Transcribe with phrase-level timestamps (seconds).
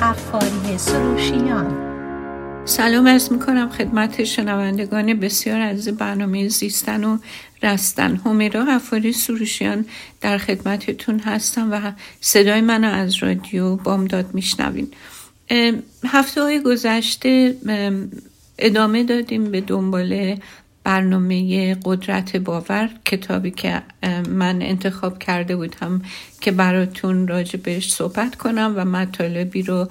[0.00, 1.92] قفاری سروشیان.
[2.64, 7.18] سلام از می‌کنم خدمت شنوندگان بسیار از برنامه زیستن و
[7.62, 8.20] رستن.
[8.24, 9.84] همیرا غفاری سروشیان
[10.20, 14.88] در خدمتتون هستم و صدای منو از رادیو بامداد میشنوین.
[16.06, 17.56] هفته های گذشته
[18.58, 20.36] ادامه دادیم به دنبال
[20.84, 23.82] برنامه قدرت باور کتابی که
[24.28, 26.02] من انتخاب کرده بودم
[26.40, 29.88] که براتون راجع بهش صحبت کنم و مطالبی رو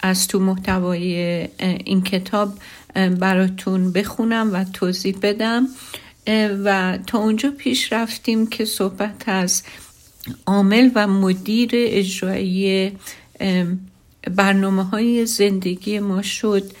[0.00, 1.16] از تو محتوای
[1.84, 2.52] این کتاب
[2.94, 5.68] براتون بخونم و توضیح بدم.
[6.64, 9.62] و تا اونجا پیش رفتیم که صحبت از
[10.46, 12.92] عامل و مدیر اجرایی
[14.36, 16.72] برنامه های زندگی ما شد.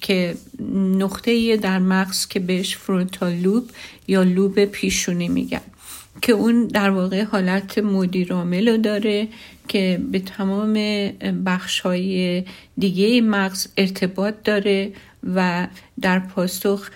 [0.00, 0.34] که
[0.74, 3.70] نقطه در مغز که بهش فرونتال لوب
[4.08, 5.60] یا لوب پیشونی میگن.
[6.22, 9.28] که اون در واقع حالت مدیر عامل داره
[9.68, 10.74] که به تمام
[11.44, 12.44] بخش های
[12.78, 14.92] دیگه مغز ارتباط داره
[15.34, 15.68] و
[16.00, 16.90] در پاسخ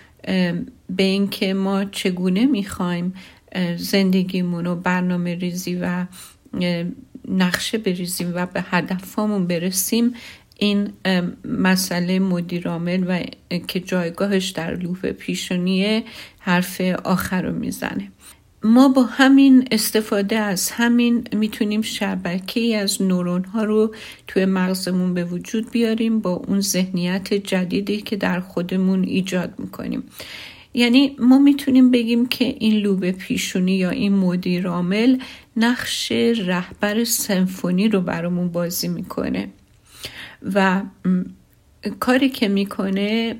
[0.91, 3.15] به اینکه ما چگونه می‌خوایم
[3.77, 6.07] زندگیمون رو برنامه ریزی و
[7.29, 10.15] نقشه بریزیم و به هدفمون برسیم
[10.61, 10.93] این
[11.45, 13.23] مسئله مدیرامل و
[13.69, 16.05] که جایگاهش در لوپ پیشونیه
[16.39, 18.09] حرف آخر رو می‌زنه.
[18.65, 23.95] ما با همین استفاده از همین می‌تونیم شبکه از نورون ها رو
[24.27, 30.03] توی مغزمون به وجود بیاریم با اون ذهنیت جدیدی که در خودمون ایجاد می‌کنیم.
[30.75, 35.19] یعنی ما می‌تونیم بگیم که این لوب پیشونی یا این مدیر عامل
[35.57, 39.49] نقش رهبر سمفونی رو برامون بازی می‌کنه.
[40.43, 40.83] و
[42.01, 43.37] کاری که می‌کنه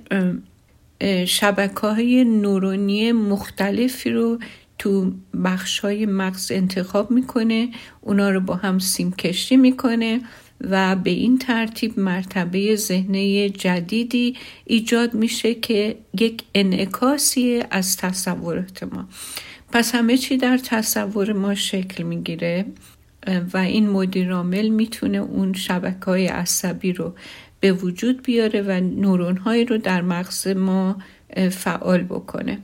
[1.27, 4.39] شبکه های نورونی مختلفی رو
[4.79, 5.13] تو
[5.45, 7.69] بخش های مغز انتخاب می‌کنه.
[8.01, 10.21] اونا رو با هم سیم کشی می‌کنه
[10.61, 19.09] و به این ترتیب مرتبه ذهنه جدیدی ایجاد میشه که یک انعکاسی از تصورات ما.
[19.73, 22.67] پس همه چی در تصور ما شکل می‌گیره.
[23.53, 27.15] و این مدیر عامل می‌تونه اون شبکه های عصبی رو
[27.61, 30.97] به وجود بیاره و نورون هایی رو در مغز ما
[31.51, 32.59] فعال بکنه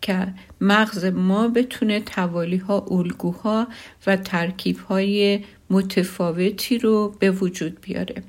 [0.00, 3.66] که مغز ما بتونه توالی ها الگوها
[4.06, 5.40] و ترکیب های
[5.70, 8.22] متفاوتی رو به وجود بیاره.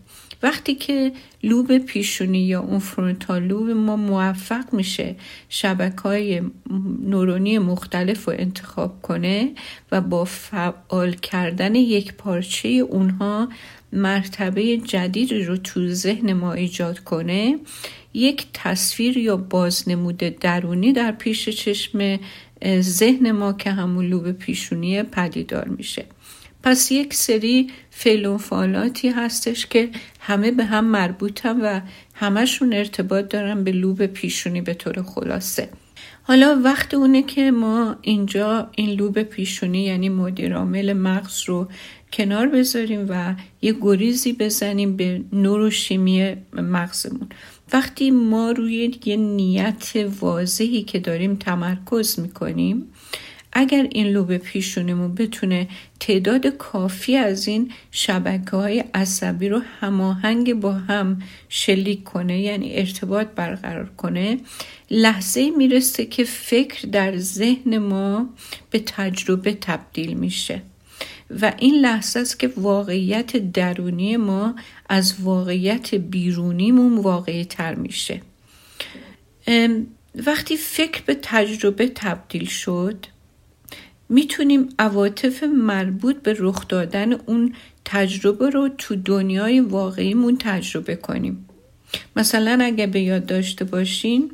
[0.43, 1.11] وقتی که
[1.43, 5.15] لوب پیشونی یا اون فرونتال لوب ما موفق میشه
[5.49, 6.41] شبکه های
[7.03, 9.51] نورونی مختلف رو انتخاب کنه
[9.91, 13.49] و با فعال کردن یک پارچه اونها
[13.93, 17.59] مرتبه جدید رو تو ذهن ما ایجاد کنه
[18.13, 22.19] یک تصویر یا بازنمود درونی در پیش چشم
[22.79, 26.05] ذهن ما که همون لوب پیشونی پدیدار میشه.
[26.63, 31.81] پس یک سری فعل فعالاتی هستش که همه به هم مربوطن و
[32.13, 35.69] همشون ارتباط دارن به لوب پیشونی به طور خلاصه.
[36.23, 41.67] حالا وقت اونه که ما اینجا این لوب پیشونی یعنی مدیرامل مغز رو
[42.13, 47.29] کنار بذاریم و یه گریزی بزنیم به نوروشیمی مغزمون.
[47.73, 52.87] وقتی ما روی یه نیت واضحی که داریم تمرکز می‌کنیم
[53.53, 55.67] اگر این لوب پیشونیمون بتونه
[55.99, 63.27] تعداد کافی از این شبکه های عصبی رو هماهنگ با هم شلیک کنه یعنی ارتباط
[63.27, 64.37] برقرار کنه
[64.91, 68.29] لحظه می‌رسه که فکر در ذهن ما
[68.69, 70.61] به تجربه تبدیل میشه.
[71.41, 74.55] و این لحظه است که واقعیت درونی ما
[74.89, 78.21] از واقعیت بیرونیمون واقعی تر میشه
[80.15, 83.05] وقتی فکر به تجربه تبدیل شد
[84.13, 87.53] می‌تونیم عواطف مربوط به رخ دادن اون
[87.85, 91.49] تجربه رو تو دنیای واقعیمون تجربه کنیم.
[92.15, 94.31] مثلا اگه به یاد داشته باشین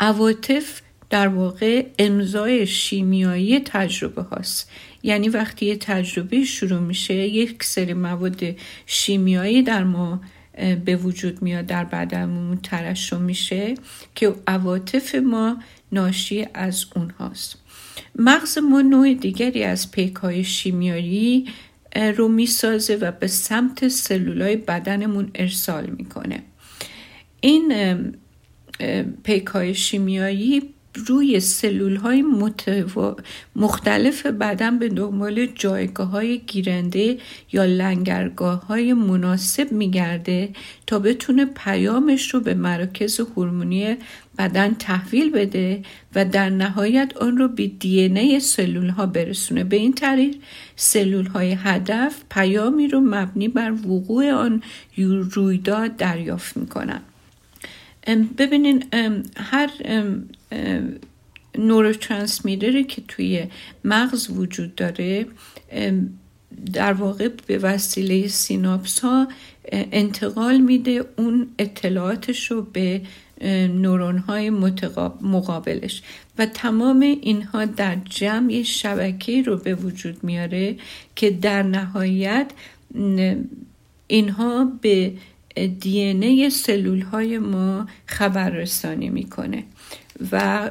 [0.00, 0.80] عواطف
[1.10, 4.70] در واقع امضای شیمیایی تجربه هاست.
[5.02, 8.42] یعنی وقتی یه تجربه شروع میشه یک سری مواد
[8.86, 10.20] شیمیایی در ما
[10.84, 13.74] به وجود میاد در بدنمون ترشح میشه
[14.14, 15.56] که عواطف ما
[15.92, 17.63] ناشی از اونهاست
[18.18, 21.46] مغز ما نوع دیگری از پیک های شیمیایی
[22.16, 26.42] رو می‌سازه و به سمت سلولای بدنمون ارسال می‌کنه.
[27.40, 27.72] این
[29.24, 32.24] پیک های شیمیایی روی سلول های
[33.56, 37.18] مختلف بدن به دنبال جایگاه های گیرنده
[37.52, 40.48] یا لنگرگاه های مناسب میگرده
[40.86, 43.96] تا بتونه پیامش رو به مراکز هورمونی
[44.38, 45.82] بدن تحویل بده
[46.14, 49.64] و در نهایت آن رو به دی ای سلول ها برسونه.
[49.64, 50.36] به این طریق
[50.76, 54.62] سلول های هدف پیامی رو مبنی بر وقوع آن
[55.32, 57.00] رویداد دریافت می‌کنن.
[58.38, 58.84] ببینین
[59.36, 59.70] هر
[61.58, 63.46] نوروترانسمیتری که توی
[63.84, 65.26] مغز وجود داره
[66.72, 69.28] در واقع به وسیله سیناپس ها
[69.72, 73.00] انتقال میده اون اطلاعاتش رو به
[73.68, 74.50] نورون های
[75.20, 76.02] مقابلش
[76.38, 80.76] و تمام اینها در جمع شبکه رو به وجود میاره
[81.16, 82.50] که در نهایت
[84.06, 85.12] اینها به
[85.54, 89.64] دی ای سلول های ما خبر رسانی می‌کنه
[90.32, 90.70] و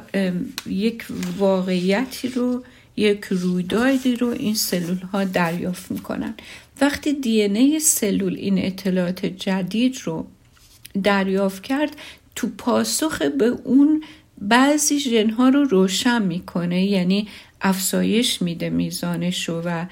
[0.66, 1.04] یک
[1.38, 2.64] واقعیتی رو
[2.96, 6.34] یک رویدادی رو این سلول ها دریافت می‌کنن.
[6.80, 10.26] وقتی دی سلول این اطلاعات جدید رو
[11.02, 11.96] دریافت کرد
[12.34, 14.02] تو پاسخ به اون
[14.40, 17.28] بعضی ژنها رو روشن می‌کنه یعنی
[17.60, 19.86] افزایش میده میزانش و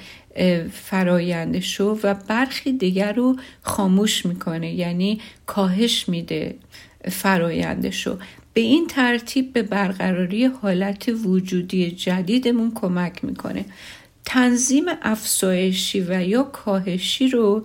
[0.73, 6.55] فرایندش و برخی دیگر رو خاموش می‌کنه یعنی کاهش میده
[7.11, 8.07] فرایندش
[8.55, 13.65] به این ترتیب به برقراری حالت وجودی جدیدمون کمک می‌کنه.
[14.25, 17.65] تنظیم افزایشی و یا کاهشی رو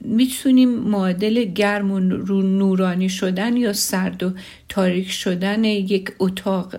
[0.00, 2.00] می‌تونیم معادل گرم و
[2.42, 4.32] نورانی شدن یا سرد و
[4.68, 6.76] تاریک شدن یک اتاق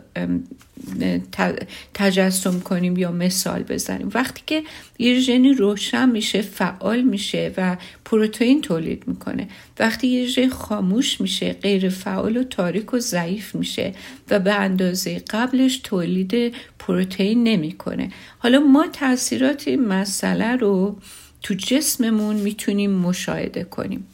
[1.94, 4.10] تجسم کنیم یا مثال بزنیم.
[4.14, 4.64] وقتی که
[5.00, 9.48] یه ژنی روشن میشه فعال میشه و پروتئین تولید می‌کنه.
[9.80, 13.94] وقتی یه ژن خاموش میشه غیر فعال و تاریک و ضعیف میشه
[14.30, 18.12] و به اندازه قبلش تولید پروتئین نمی‌کنه.
[18.38, 20.98] حالا ما تاثیرات این مسئله رو
[21.42, 24.08] تو جسممون می‌تونیم مشاهده کنیم.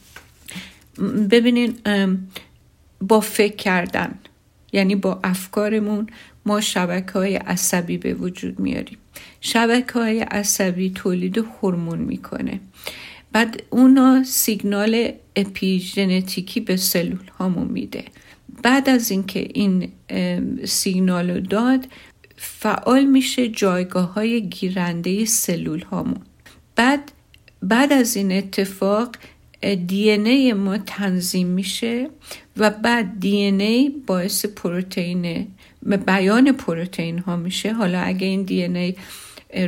[1.30, 1.74] ببینین
[3.00, 4.18] با فکر کردن
[4.72, 6.06] یعنی با افکارمون
[6.46, 8.98] ما شبکه های عصبی به وجود میاریم.
[9.40, 12.60] شبکه های عصبی تولید هورمون می‌کنه.
[13.32, 18.04] بعد اونا سیگنال اپیژنتیکی به سلول هامون میده.
[18.62, 19.92] بعد از اینکه این
[20.64, 21.86] سیگنال رو داد
[22.36, 26.20] فعال میشه جایگاه های گیرنده سلول هامون.
[26.76, 27.12] بعد
[27.62, 29.16] بعد از این اتفاق
[29.86, 32.08] دی ای ما تنظیم میشه
[32.56, 35.46] و بعد دی ای باعث پروتئین
[36.06, 37.72] بیان پروتئین ها میشه.
[37.72, 38.94] حالا اگه این دی ای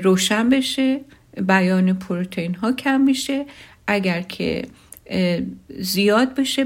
[0.02, 1.00] روشن بشه
[1.46, 3.46] بیان پروتئین ها کم میشه.
[3.87, 4.64] اگر که
[5.79, 6.64] زیاد بشه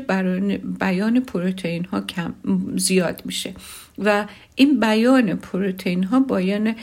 [0.81, 2.35] بیان پروتئین ها کم
[2.77, 3.55] زیاد میشه.
[3.99, 6.75] و این بیان پروتئین ها بیان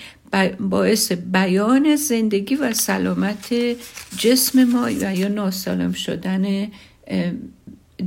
[0.60, 3.54] باعث بیان زندگی و سلامت
[4.18, 6.68] جسم ما و یا ناسالم شدن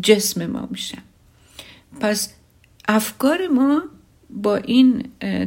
[0.02, 1.02] جسم ما میشن
[2.00, 2.32] پس
[2.88, 3.82] افکار ما
[4.30, 5.04] با این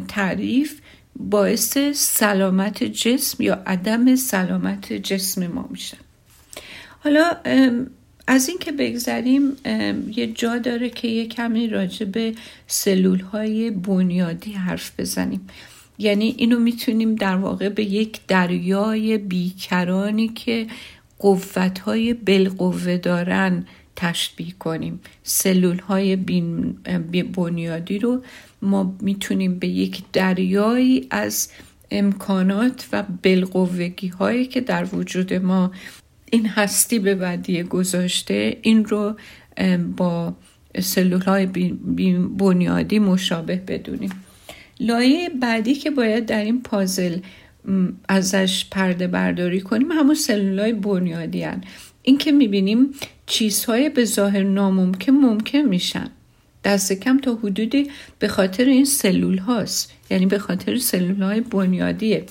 [0.08, 0.82] تعریف
[1.16, 5.98] باعث سلامت جسم یا عدم سلامت جسم ما میشن
[7.00, 7.38] حالا
[8.28, 9.52] از این که بگذریم
[10.16, 12.34] یه جا داره که یه کمی راجع به
[12.68, 15.48] سلول های بنیادی حرف بزنیم.
[15.98, 20.68] یعنی اینو می‌تونیم در واقع به یک دریای بیکرانی که
[21.20, 25.00] قوت های بالقوه دارن تشبیه کنیم.
[25.24, 26.16] سلول های
[27.36, 28.24] بنیادی رو
[28.62, 31.50] ما می‌تونیم به یک دریایی از
[31.92, 35.72] امکانات و بلقوگی هایی که در وجود ما
[36.32, 39.16] این هستی به ودیه گذاشته این رو
[39.98, 40.36] با
[40.80, 41.46] سلول های
[42.38, 44.12] بنیادی مشابه بدونیم.
[44.80, 47.18] لایه بعدی که باید در این پازل
[48.10, 51.64] ازش پرده برداری کنیم همون سلول های بنیادی هن.
[52.02, 52.92] این که می‌بینیم
[53.26, 56.10] چیزهای به ظاهر ناممکن ممکن میشن.
[56.64, 59.94] دست کم تا حدودی به خاطر این سلول هاست.
[60.10, 62.26] یعنی به خاطر سلول های بنیادیه.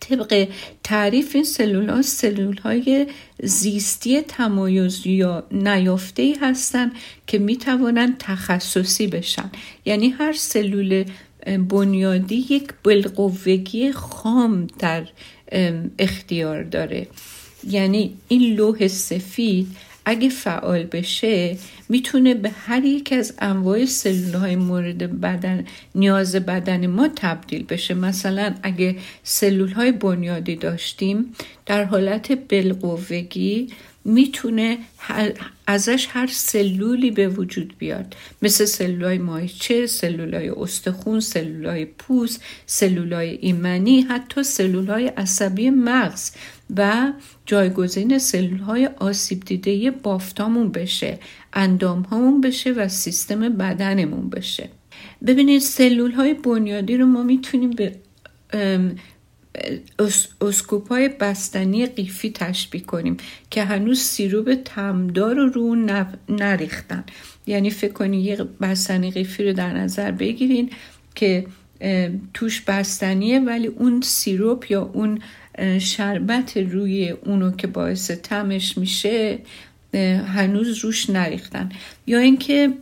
[0.00, 0.48] طبق
[0.84, 3.06] تعریف این سلول ها سلول های
[3.42, 6.92] زیستی تمایز یا نیافته هستند
[7.26, 9.50] که می توانند تخصصی بشن.
[9.84, 11.04] یعنی هر سلول
[11.68, 15.06] بنیادی یک بلقوگی خام در
[15.98, 17.06] اختیار داره.
[17.68, 19.76] یعنی این لوح سفید
[20.10, 21.56] اگه فعال بشه
[21.88, 25.64] می‌تونه به هر یک از انواع سلول های مورد بدن
[25.94, 27.94] نیاز بدن ما تبدیل بشه.
[27.94, 31.34] مثلا اگه سلول های بنیادی داشتیم
[31.66, 33.68] در حالت بلقوگی
[34.04, 34.78] می‌تونه
[35.66, 38.16] ازش هر سلولی به وجود بیاد.
[38.42, 46.30] مثل سلولای مایچه، سلولای استخون، سلولای پوست، سلولای ایمنی حتی سلولای عصبی مغز
[46.76, 47.12] و
[47.46, 51.18] جایگزین سلولهای آسیب دیده بافتامون بشه
[51.52, 54.68] اندام بشه و سیستم بدنمون بشه.
[55.26, 57.94] ببینید سلول های بنیادی رو ما می‌تونیم به
[60.40, 63.16] اسکوپ های بستنی قیفی تشبیه کنیم
[63.50, 65.74] که هنوز سیروب تمدار رو رو
[66.28, 67.04] نریختن.
[67.46, 70.70] یعنی فکر کنید یه بستنی قیفی رو در نظر بگیرین
[71.14, 71.46] که
[72.34, 75.18] توش بستنیه ولی اون سیروپ یا اون
[75.78, 79.38] شربت روی اونو که باعث تمش میشه
[80.34, 81.68] هنوز روش نریختن.
[82.06, 82.72] یا اینکه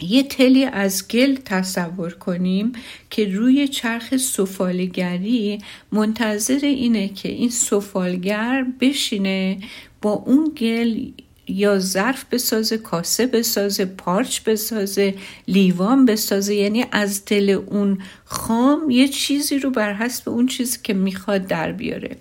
[0.00, 2.72] یه تلی از گل تصور کنیم
[3.10, 5.58] که روی چرخ سفالگری
[5.92, 9.58] منتظر اینه که این سفالگر بشینه
[10.02, 11.00] با اون گل
[11.48, 15.14] یا ظرف بسازه کاسه بسازه پارچ بسازه
[15.48, 16.54] لیوان بسازه.
[16.54, 21.72] یعنی از دل اون خام یه چیزی رو بر حسب اون چیزی که می‌خواد در
[21.72, 22.16] بیاره.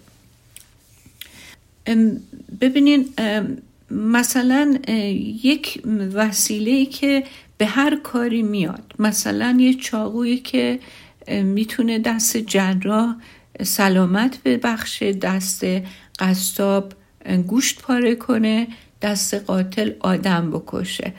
[2.61, 3.09] ببینین
[3.91, 4.77] مثلا
[5.43, 5.81] یک
[6.13, 7.23] وسیله که
[7.57, 8.93] به هر کاری میاد.
[8.99, 10.79] مثلا یه چاقویی که
[11.27, 13.15] می‌تونه دست جراح
[13.63, 15.65] سلامت ببخشه دست
[16.19, 16.93] قصاب
[17.47, 18.67] گوشت پاره کنه
[19.01, 21.13] دست قاتل آدم بکشه.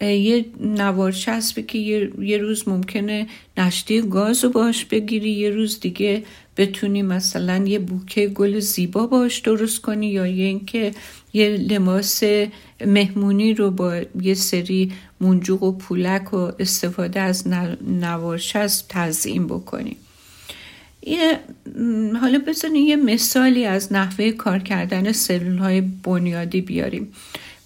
[0.00, 3.26] یه نوار چسبه که یه،, روز ممکنه
[3.58, 6.22] نشتی گاز رو باش بگیری یه روز دیگه
[6.56, 10.92] بتونی مثلا یه بوکه گل زیبا باش درست کنی یا یه اینکه
[11.32, 12.22] یه لباس
[12.86, 17.48] مهمونی رو با یه سری منجوق و پولک و استفاده از
[17.86, 19.96] نوارچسب تزیین بکنی.
[21.02, 21.38] یه
[22.20, 27.12] حالا بزنید یه مثالی از نحوه کار کردن سلول های بنیادی بیاریم.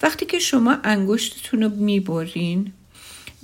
[0.05, 2.73] وقتی که شما انگشتتون رو می‌برین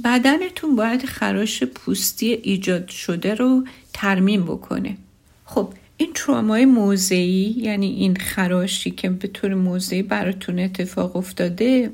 [0.04, 4.96] بدنتون باید خراش پوستی ایجاد شده رو ترمیم بکنه.
[5.44, 11.90] خب این ترومای موضعی یعنی این خراشی که به طور موضعی براتون اتفاق افتاده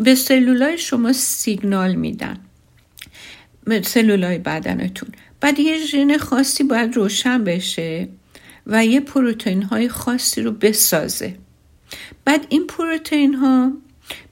[0.00, 2.38] به سلولای شما سیگنال میدن.
[3.82, 5.08] سلولای بدنتون.
[5.40, 8.08] بعد یه ژن خاصی باید روشن بشه
[8.66, 11.36] و یه پروتئین های خاصی رو بسازه.
[12.24, 13.72] بعد این پروتئین ها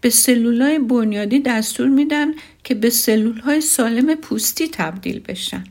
[0.01, 2.33] به سلولای بنیادی دستور میدن
[2.65, 5.65] که به سلول های سالم پوستی تبدیل بشن.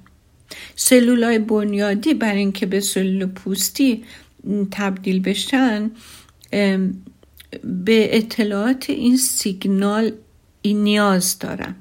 [0.75, 4.03] سلولای بنیادی برای اینکه به سلول پوستی
[4.71, 5.91] تبدیل بشن
[7.63, 10.11] به اطلاعات این سیگنال
[10.61, 11.75] این نیاز دارن.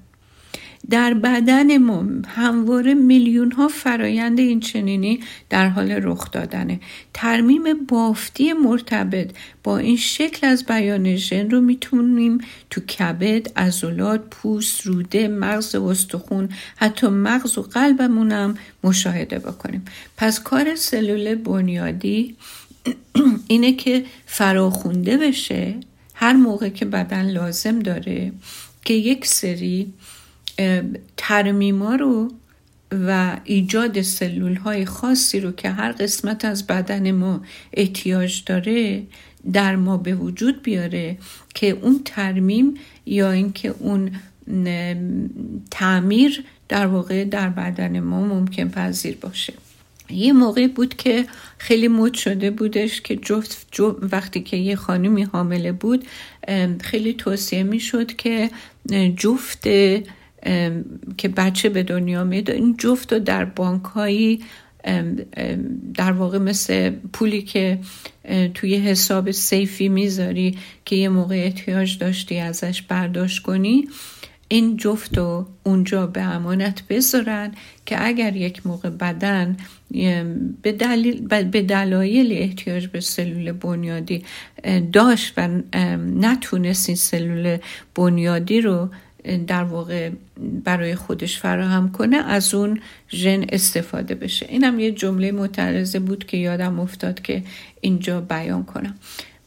[0.90, 6.80] در بدن ما همواره میلیون ها فرایند این چنینی در حال رخ دادنه.
[7.14, 9.30] ترمیم بافتی مرتبط
[9.64, 12.38] با این شکل از بیان ژن رو می‌تونیم
[12.70, 19.84] تو کبد، عضلات، پوست، روده، مغز استخون حتی مغز و قلبمونم مشاهده بکنیم.
[20.16, 22.36] پس کار سلول بنیادی
[23.48, 25.74] اینه که فراخونده بشه.
[26.14, 28.32] هر موقع که بدن لازم داره
[28.84, 29.92] که یک سری
[31.16, 32.30] ترمیما رو
[32.92, 37.40] و ایجاد سلول های خاصی رو که هر قسمت از بدن ما
[37.72, 39.02] احتیاج داره
[39.52, 41.18] در ما به وجود بیاره
[41.54, 42.74] که اون ترمیم
[43.06, 44.10] یا اینکه اون
[45.70, 49.52] تعمیر در واقع در بدن ما ممکن پذیر باشه.
[50.10, 51.26] یه موقع بود که
[51.58, 56.04] خیلی مد شده بودش که جفت, جفت وقتی که یه خانمی حامله بود
[56.80, 58.50] خیلی توصیه می شد که
[59.16, 59.66] جفت
[61.16, 62.50] که بچه به دنیا میاد.
[62.50, 64.40] این جفت رو در بانک هایی
[65.94, 67.78] در واقع مثل پولی که
[68.54, 73.88] توی حساب سیفی می‌ذاری که یه موقع احتیاج داشتی ازش برداشت کنی
[74.48, 77.54] این جفت رو اونجا به امانت بذارن
[77.86, 79.56] که اگر یک موقع بدن
[80.62, 84.24] به, دلیل به دلایل احتیاج به سلول بنیادی
[84.92, 85.48] داشت و
[85.98, 87.58] نتونست این سلول
[87.94, 88.90] بنیادی رو
[89.46, 90.10] در واقع
[90.64, 92.80] برای خودش فراهم کنه از اون
[93.10, 97.42] ژن استفاده بشه اینم یه جمله متعرضه بود که یادم افتاد که
[97.80, 98.94] اینجا بیان کنم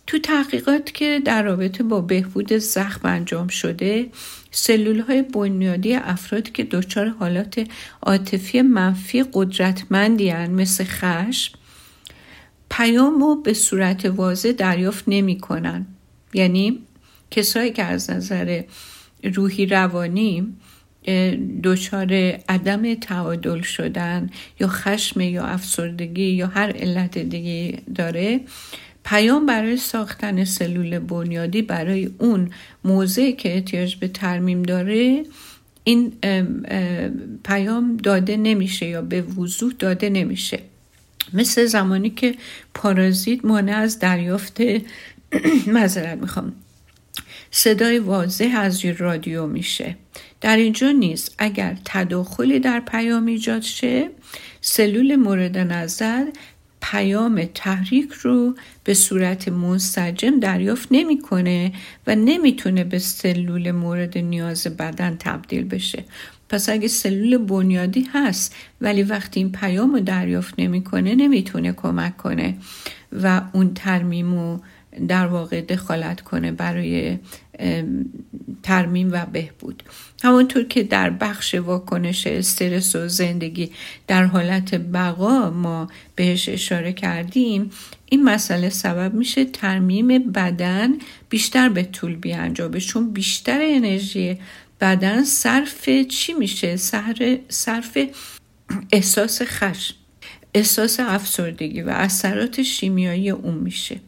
[0.08, 4.10] تو تحقیقات که در رابطه با بهبود زخم انجام شده
[4.52, 7.68] سلول های بنیادی افرادی که دچار حالات
[8.02, 11.60] عاطفی منفی قدرتمندی مثل خشم
[12.70, 15.86] پیام رو به صورت واضح دریافت نمی کنن.
[16.34, 16.80] یعنی
[17.32, 18.62] کسایی که از نظر
[19.24, 20.54] روحی روانی
[21.64, 22.14] دچار
[22.50, 28.40] عدم تعادل شدن یا خشم یا افسردگی یا هر علت دیگه داره.
[29.04, 32.52] پیام برای ساختن سلول بنیادی برای اون
[32.84, 35.24] موضعی که احتیاج به ترمیم داره
[35.84, 36.14] این
[37.44, 40.60] پیام داده نمیشه یا به وضوح داده نمیشه.
[41.34, 42.36] مثل زمانی که
[42.74, 44.62] پارازیت مانع از دریافت
[45.78, 46.54] مذارت می‌خوام.
[47.52, 49.96] صدای واضح از رادیو میشه.
[50.42, 51.36] در اینجا نیست.
[51.38, 54.10] اگر تداخلی در پیام ایجاد شه
[54.62, 56.26] سلول مورد نظر
[56.82, 61.72] پیام تحریک رو به صورت منسجم دریافت نمی‌کنه
[62.08, 66.04] و نمی‌تونه به سلول مورد نیاز بدن تبدیل بشه.
[66.50, 72.58] پس اگه سلول بنیادی هست ولی وقتی این پیام رو دریافت نمی‌کنه نمی‌تونه کمک کنه
[73.12, 74.60] و اون ترمیم رو
[75.08, 77.18] در واقع دخالت کنه برای
[78.64, 79.84] ترمیم و بهبود.
[80.24, 83.72] همونطور که در بخش واکنش استرس و زندگی
[84.08, 87.70] در حالت بقا ما بهش اشاره کردیم
[88.06, 90.94] این مسئله سبب میشه ترمیم بدن
[91.30, 92.80] بیشتر به طول بیانجامه.
[92.80, 94.38] چون بیشتر انرژی
[94.82, 96.76] بدن صرف چی میشه؟
[97.50, 97.98] صرف
[98.92, 99.96] احساس خشم
[100.54, 104.00] احساس افسردگی و اثرات شیمیایی اون میشه.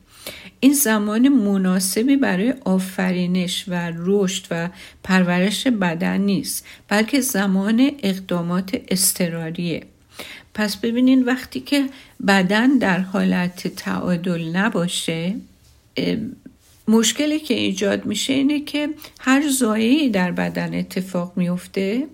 [0.63, 4.70] این زمان مناسبی برای آفرینش و رشد و
[5.03, 9.84] پرورش بدن نیست بلکه زمان اقدامات استراریه
[10.53, 11.89] پس ببینین وقتی که
[12.27, 15.36] بدن در حالت تعادل نباشه
[16.88, 18.89] مشکلی که ایجاد میشه اینه که
[19.20, 22.08] هر زایعی در بدن اتفاق میفته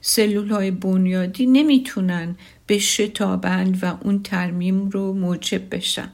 [0.00, 6.08] سلول های بنیادی نمی‌تونن بشتابند و اون ترمیم رو موجب بشن.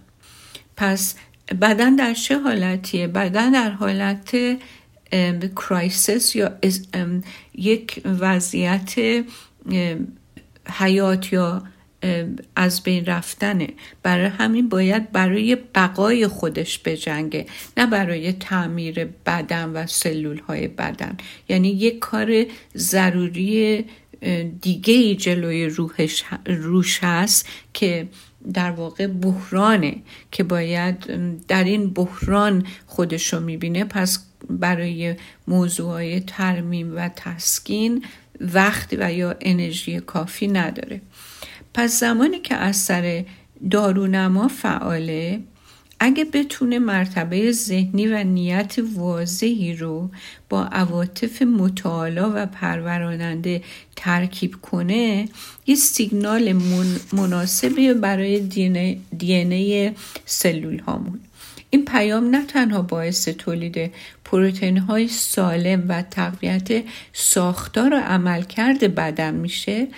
[0.77, 1.15] پس
[1.61, 4.37] بدن در چه حالتیه؟ بدن در حالت
[5.57, 6.59] crisis یا
[7.55, 8.95] یک وضعیت
[10.79, 11.63] حیات یا
[12.57, 13.69] از بین رفتنه.
[14.03, 21.17] برای همین باید برای بقای خودش بجنگه نه برای تعمیر بدن و سلول های بدن.
[21.49, 22.45] یعنی یک کار
[22.77, 23.85] ضروری
[24.61, 28.09] دیگه جلوی روحش روش هست که
[28.55, 29.97] در واقع بحرانه
[30.31, 30.97] که باید
[31.47, 33.85] در این بحران خودشو می‌بینه.
[33.85, 35.17] پس برای
[35.49, 38.05] موضوع ترمیم و تسکین
[38.41, 41.01] وقت و یا انرژی کافی نداره.
[41.75, 43.25] پس زمانی که اثر
[43.71, 45.41] دارونما فعاله
[46.03, 50.11] اگه بتونه مرتبه ذهنی و نیت واضحی رو
[50.49, 53.63] با عواطف مطالعه و پروراننده
[53.97, 55.29] ترکیب کنه
[55.67, 56.53] یه سیگنال
[57.13, 58.41] مناسبی برای
[59.19, 59.91] دی
[60.27, 61.21] سلول هامون
[61.71, 63.93] این پیام نه تنها باعث تولید
[64.25, 69.89] پروتئین های سالم و تقویت ساختار و عملکرد بدن میشه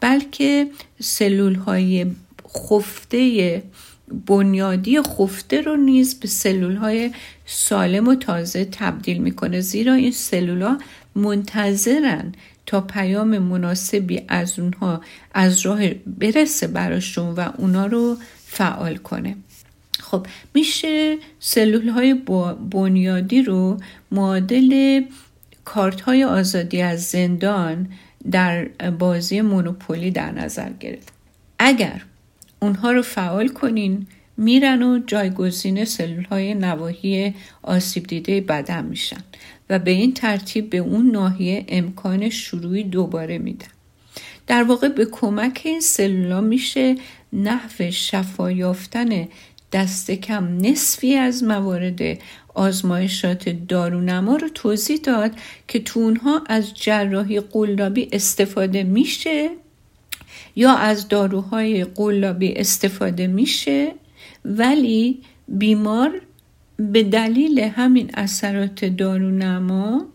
[0.00, 0.66] بلکه
[1.00, 2.06] سلول های
[2.56, 3.62] خفته
[4.26, 7.10] بنیادی خفته رو نیز به سلول های
[7.46, 9.60] سالم و تازه تبدیل می‌کنه.
[9.60, 10.78] زیرا این سلول ها
[11.14, 12.32] منتظرن
[12.66, 15.00] تا پیام مناسبی از اونها
[15.34, 19.36] از راه برسه براشون و اونا رو فعال کنه.
[20.00, 22.14] خب میشه سلول های
[22.70, 23.76] بنیادی رو
[24.10, 25.02] معادل
[25.64, 27.88] کارت های آزادی از زندان
[28.30, 28.64] در
[28.98, 31.12] بازی مونوپولی در نظر گرفت.
[31.58, 32.02] اگر
[32.60, 34.06] اونها رو فعال کنین.
[34.40, 39.20] میرن و جایگزین سلول های نواحی آسیب دیده بدن میشن
[39.70, 43.66] و به این ترتیب به اون ناحیه امکان شروعی دوباره میدن.
[44.46, 46.96] در واقع به کمک این سلولا میشه
[47.32, 49.28] نحو شفا یافتن
[49.72, 52.00] دست کم نصفی از موارد
[52.54, 55.32] آزمایشات دارونما رو توضیح داد
[55.68, 59.50] که تو اونها از جراحی قلابی استفاده میشه.
[60.56, 63.92] یا از داروهای قلابی استفاده میشه
[64.44, 66.20] ولی بیمار
[66.76, 70.06] به دلیل همین اثرات دارونما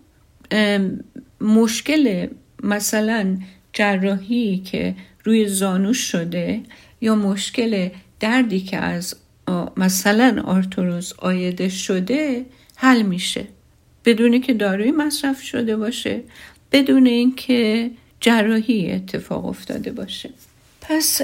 [1.42, 2.28] مشکل
[2.64, 3.38] مثلا
[3.74, 6.62] جراحی که روی زانوش شده
[7.02, 9.16] یا مشکل دردی که از
[9.78, 12.46] مثلا آرتروز آیده شده
[12.76, 13.48] حل میشه.
[14.06, 16.22] بدون که داروی مصرف شده باشه
[16.72, 20.30] بدون اینکه جراحی اتفاق افتاده باشه.
[20.82, 21.22] پس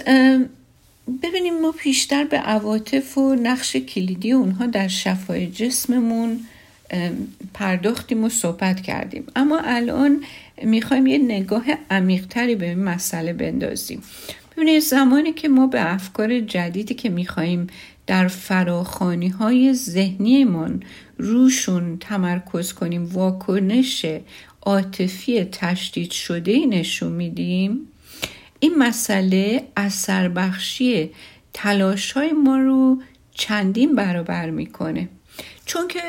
[1.24, 6.40] ببینیم ما پیشتر به عواطف و نقش کلیدی اونها در شفای جسممون
[7.54, 9.24] پرداختیم و صحبت کردیم.
[9.36, 10.24] اما الان
[10.64, 14.04] می‌خوایم یه نگاه عمیقتری به این مسئله بندازیم.
[14.52, 17.68] ببینید زمانی که ما به افکار جدیدی که می‌خواهیم
[18.08, 20.84] در فراخانی های ذهنیمون
[21.18, 24.06] روشون تمرکز کنیم واکنش
[24.62, 27.88] عاطفی تشدید شده نشون میدیم؟
[28.60, 31.10] این مسئله اثر بخشی
[31.54, 33.02] تلاش های ما رو
[33.34, 35.10] چندین برابر می‌کنه.
[35.66, 36.02] چون که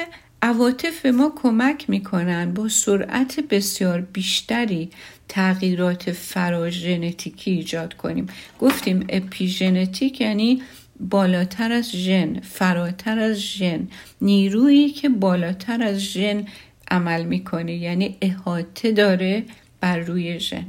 [0.42, 4.90] عواطف ما کمک می‌کنن با سرعت بسیار بیشتری
[5.28, 8.26] تغییرات فراژنتیکی ایجاد کنیم.
[8.60, 10.62] گفتیم اپیژنتیک یعنی
[11.00, 13.88] بالاتر از ژن فراتر از ژن
[14.20, 16.46] نیرویی که بالاتر از ژن
[16.92, 19.44] عمل می‌کنه یعنی احاطه داره
[19.80, 20.66] بر روی ژن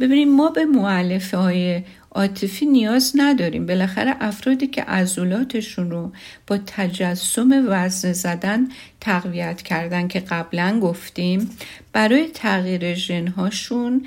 [0.00, 3.66] ببینیم ما به معلفه های عاطفی نیاز نداریم.
[3.66, 6.12] بالاخره افرادی که عضلاتشون رو
[6.46, 8.68] با تجسم وزن زدن
[9.00, 11.50] تقویت کردن که قبلا گفتیم
[11.92, 14.06] برای تغییر ژنهاشون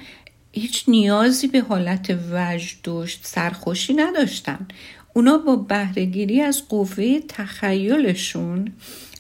[0.51, 4.67] هیچ نیازی به حالت وجد داشت سرخوشی نداشتن.
[5.13, 8.71] اونا با بهرهگیری از قوه تخیلشون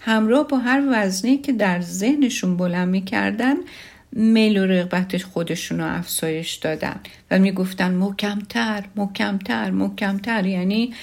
[0.03, 3.55] همراه با هر وزنی که در ذهنشون بلند می‌کردن
[4.11, 6.99] میل و رغبت خودشون رو افزایش دادن
[7.31, 10.45] و می‌گفتن محکمتر محکمتر محکمتر.
[10.45, 10.93] یعنی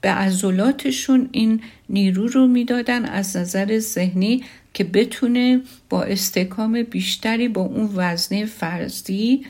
[0.00, 7.60] به عضلاتشون این نیرو رو می‌دادن از نظر ذهنی که بتونه با استکام بیشتری با
[7.60, 9.46] اون وزنه فرضی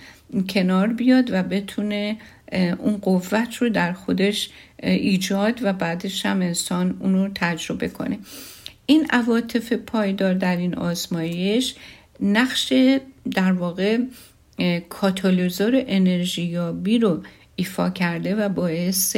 [0.48, 2.16] کنار بیاد و بتونه
[2.52, 4.50] اون قوت رو در خودش
[4.82, 8.18] ایجاد و بعدش هم انسان اون رو تجربه کنه.
[8.86, 11.74] این عواطف پایدار در این آزمایش
[12.20, 12.72] نقش
[13.30, 13.98] در واقع
[14.88, 17.22] کاتالیزور انرژیابی رو
[17.56, 19.16] ایفا کرده و باعث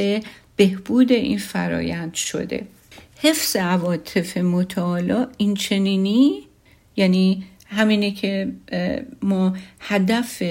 [0.57, 2.67] بهبود این فرایند شده.
[3.23, 6.43] حفظ عواطف متعالا این چنینی
[6.97, 8.53] یعنی همینه که
[9.23, 10.43] ما هدف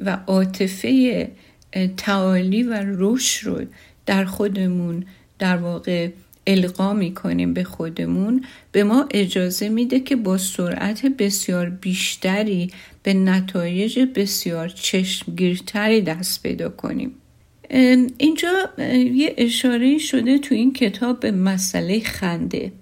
[0.00, 1.30] و عاطفه
[1.96, 3.64] تعالی و روش رو
[4.06, 5.04] در خودمون
[5.38, 6.10] در واقع
[6.46, 12.70] القا می‌کنیم به خودمون به ما اجازه میده که با سرعت بسیار بیشتری
[13.02, 17.12] به نتایج بسیار چشمگیرتری دست پیدا کنیم.
[18.18, 18.70] اینجا
[19.14, 22.72] یه اشاره شده تو این کتاب به مسئله خنده.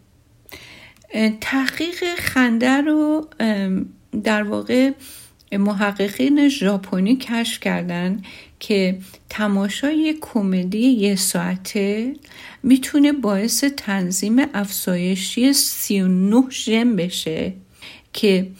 [1.40, 3.28] تحقیق خنده رو
[4.24, 4.90] در واقع
[5.52, 8.22] محققین ژاپنی کشف کردن
[8.68, 8.98] که
[9.30, 12.14] تماشای کمدی یه ساعته
[12.62, 17.52] می‌تونه باعث تنظیم افزایشی 39 ژن بشه
[18.12, 18.50] که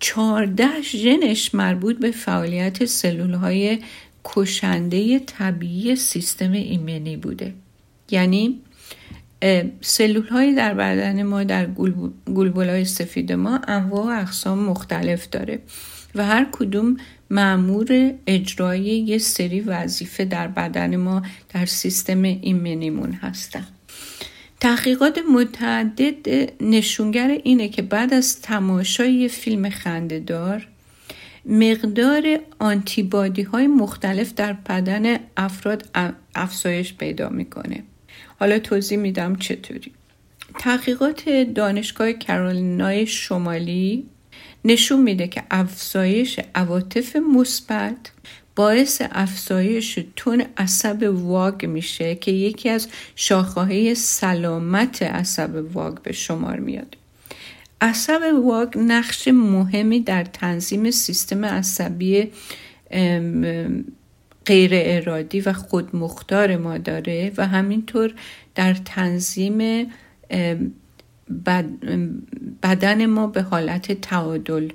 [0.00, 3.78] 14 ژنش مربوط به فعالیت سلول های
[4.24, 7.54] کشنده طبیعی سیستم ایمنی بوده.
[8.10, 8.60] یعنی
[9.80, 11.66] سلول هایی در بدن ما در
[12.34, 15.58] گلبول های سفید ما انواع و اقسام مختلف داره
[16.14, 16.96] و هر کدوم
[17.30, 21.22] معمور اجرای یه سری وظیفه در بدن ما
[21.54, 23.66] در سیستم ایمنیمون هستن.
[24.60, 30.68] تحقیقات متعدد نشونگر اینه که بعد از تماشای فیلم خندهدار
[31.46, 35.88] مقدار آنتیبادی های مختلف در بدن افراد
[36.34, 37.82] افزایش پیدا می‌کنه.
[38.40, 39.92] حالا توضیح میدم چطوری.
[40.58, 44.06] تحقیقات دانشگاه کرولینای شمالی
[44.66, 48.12] نشون میده که افزایش عواطف مثبت
[48.56, 56.56] باعث افزایش تون عصب واگ میشه که یکی از شاخه‌های سلامت عصب واگ به شمار
[56.56, 56.96] میاد.
[57.80, 62.30] عصب واگ نقش مهمی در تنظیم سیستم عصبی
[64.46, 68.14] غیر ارادی و خودمختار ما داره و همینطور
[68.54, 69.86] در تنظیم
[72.62, 74.68] بدن ما به حالت تعادل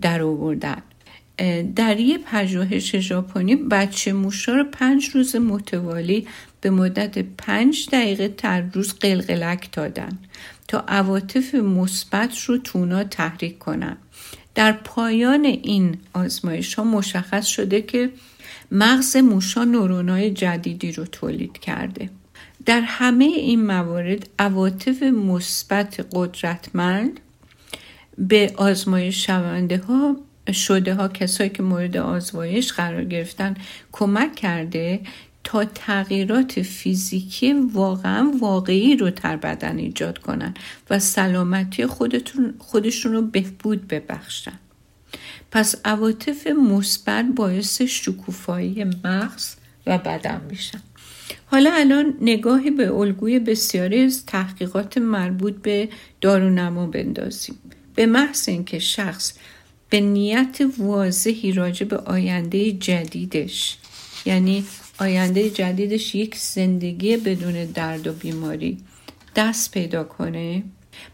[0.00, 0.82] در آوردن.
[1.76, 6.26] در یه پژوهش ژاپنی بچه موشا رو پنج روز متوالی
[6.60, 10.18] به مدت پنج دقیقه در روز قلقلک دادن
[10.68, 13.96] تا عواطف مثبت رو تونا تحریک کنن.
[14.54, 18.10] در پایان این آزمایش ها مشخص شده که
[18.72, 22.10] مغز موشا نورونای جدیدی رو تولید کرده.
[22.66, 27.20] در همه این موارد عواطف مثبت قدرتمند
[28.18, 30.16] به آزمایش شونده ها
[30.52, 33.54] شده ها کسایی که مورد آزمایش قرار گرفتن
[33.92, 35.00] کمک کرده
[35.44, 40.54] تا تغییرات فیزیکی واقعا واقعی رو در بدن ایجاد کنن
[40.90, 44.58] و سلامتی خودتون خودشون رو بهبود ببخشن.
[45.50, 49.54] پس عواطف مثبت باعث شکوفایی مغز
[49.86, 50.80] و بدن میشن.
[51.50, 55.88] حالا الان نگاهی به الگوی بسیاری از تحقیقات مربوط به
[56.20, 57.58] دارونما بندازیم.
[57.94, 59.32] به محض اینکه شخص
[59.90, 63.76] به نیت واضحی راجع به آینده جدیدش
[64.24, 64.64] یعنی
[65.00, 68.78] آینده جدیدش یک زندگی بدون درد و بیماری
[69.36, 70.62] دست پیدا کنه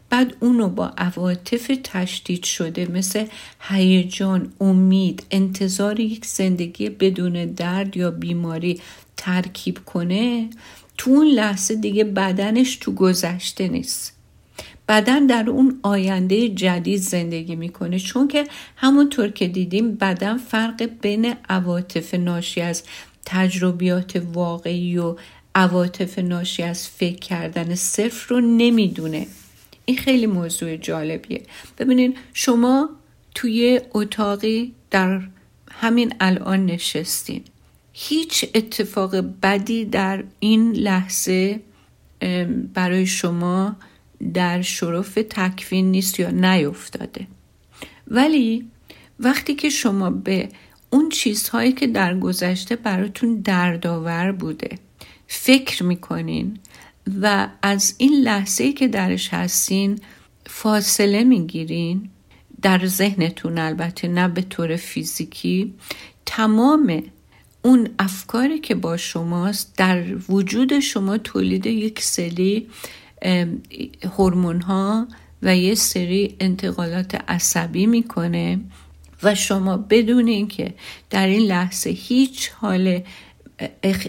[0.09, 3.25] بعد اونو با عواطف تشدید شده مثل
[3.59, 8.81] هیجان امید انتظار یک زندگی بدون درد یا بیماری
[9.17, 10.49] ترکیب کنه
[10.97, 14.15] تو اون لحظه دیگه بدنش تو گذشته نیست.
[14.87, 17.99] بدن در اون آینده جدید زندگی می‌کنه.
[17.99, 22.83] چون که همونطور که دیدیم بدن فرق بین عواطف ناشی از
[23.25, 25.15] تجربیات واقعی و
[25.55, 29.27] عواطف ناشی از فکر کردن صفر رو نمی‌دونه.
[29.85, 31.41] این خیلی موضوع جالبیه.
[31.77, 32.89] ببینین شما
[33.35, 35.21] توی اتاقی در
[35.71, 37.43] همین الان نشستین.
[37.97, 41.61] هیچ اتفاق بدی در این لحظه
[42.73, 43.75] برای شما
[44.33, 47.27] در شرف تکوین نیست یا نیفتاده
[48.07, 48.65] ولی
[49.19, 50.49] وقتی که شما به
[50.89, 54.79] اون چیزهایی که در گذشته براتون دردآور بوده
[55.27, 56.59] فکر می‌کنین
[57.21, 59.99] و از این لحظه که درش هستین
[60.47, 62.09] فاصله می‌گیرین
[62.61, 65.73] در ذهنتون البته نه به طور فیزیکی
[66.25, 67.03] تمام
[67.65, 72.67] اون افکاری که با شماست در وجود شما تولید یک سری
[74.17, 75.07] هورمون ها
[75.41, 78.59] و یه سری انتقالات عصبی می‌کنه
[79.23, 80.73] و شما بدون اینکه
[81.09, 83.01] در این لحظه هیچ حال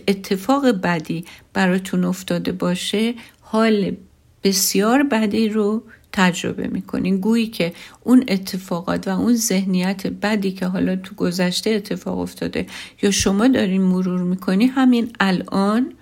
[0.08, 3.96] اتفاق بدی براتون افتاده باشه حال
[4.44, 5.82] بسیار بدی رو
[6.16, 7.72] تجربه می‌کنین گویی که
[8.04, 12.66] اون اتفاقات و اون ذهنیت بدی که حالا تو گذشته اتفاق افتاده
[13.02, 15.92] یا شما دارین مرور می‌کنی همین الان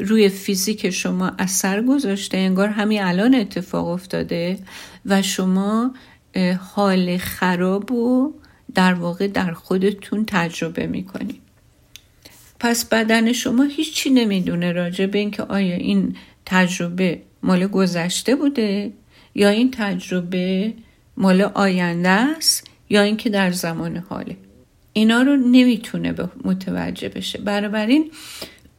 [0.00, 4.58] روی فیزیک شما اثر گذاشته انگار همین الان اتفاق افتاده
[5.06, 5.94] و شما
[6.74, 8.34] حال خراب و
[8.74, 11.40] در واقع در خودتون تجربه می‌کنید
[12.60, 18.92] پس بدن شما هیچی نمی‌دونه راجع به اینکه آیا این تجربه مال گذشته بوده
[19.38, 20.72] یا این تجربه
[21.16, 24.36] مال آینده است یا اینکه در زمان حاله.
[24.92, 27.38] اینا رو نمی‌تونه متوجه بشه.
[27.38, 28.10] بنابراین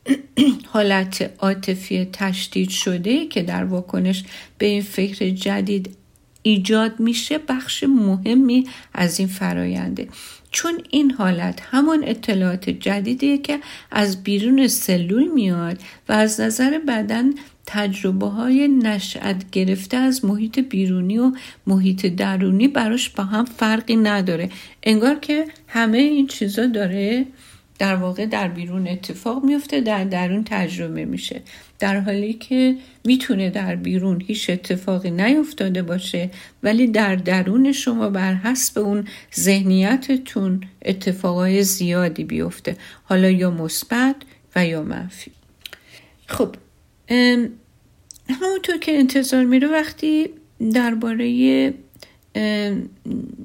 [0.74, 4.24] حالت عاطفی تشدید شده که در واکنش
[4.58, 5.96] به این فکر جدید
[6.42, 10.08] ایجاد میشه بخش مهمی از این فراینده
[10.52, 13.60] چون این حالت همون اطلاعات جدیدیه که
[13.92, 17.32] از بیرون سلول میاد و از نظر بدن
[17.66, 21.32] تجربه های نشأت گرفته از محیط بیرونی و
[21.68, 24.50] محیط درونی براش با هم فرقی نداره.
[24.84, 27.26] انگار که همه این چیزا داره
[27.80, 31.42] در واقع در بیرون اتفاق میفته در درون تجربه میشه.
[31.80, 36.30] در حالی که می‌تونه در بیرون هیچ اتفاقی نیفتاده باشه
[36.64, 39.08] ولی در درون شما بر حسب اون
[39.40, 44.16] ذهنیتتون اتفاقای زیادی بیفته حالا یا مثبت
[44.56, 45.32] و یا منفی.
[46.28, 46.56] خب
[48.30, 50.30] همونطور که انتظار میره وقتی
[50.74, 51.74] درباره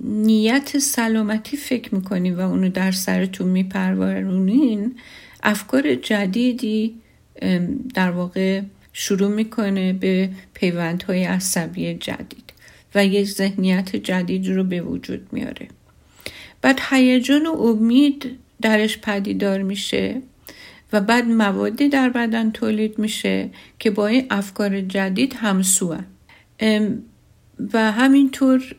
[0.05, 4.95] نیت سلامتی فکر می‌کنین و اونو در سرتون میپرورونین
[5.43, 6.95] افکار جدیدی
[7.95, 8.61] در واقع
[8.93, 12.53] شروع می‌کنه به پیوندهای عصبی جدید
[12.95, 15.69] و یک ذهنیت جدید رو به وجود میاره.
[16.63, 20.23] بعد هیجان و امید درش پدیدار میشه
[20.93, 25.97] و بعد موادی در بدن تولید میشه که با این افکار جدید همسو
[27.73, 28.75] و همینطور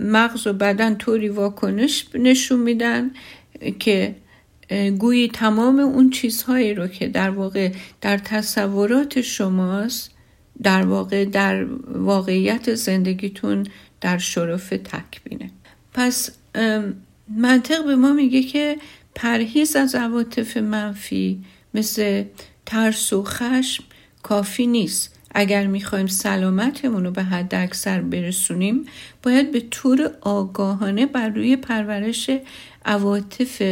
[0.00, 3.10] مغز و بدن طوری واکنش نشون میدن
[3.78, 4.14] که
[4.98, 10.10] گویی تمام اون چیزهایی رو که در واقع در تصورات شماست
[10.62, 13.66] در واقع در واقعیت زندگیتون
[14.00, 15.50] در شرف تکبینه
[15.94, 16.30] پس
[17.36, 18.76] منطق به ما میگه که
[19.14, 22.24] پرهیز از عواطف منفی مثل
[22.66, 23.84] ترس و خشم
[24.22, 25.14] کافی نیست.
[25.34, 28.86] اگر می‌خوایم سلامتمون رو به حد اکثر برسونیم
[29.22, 32.30] باید به طور آگاهانه بر روی پرورش
[32.84, 33.62] عواطف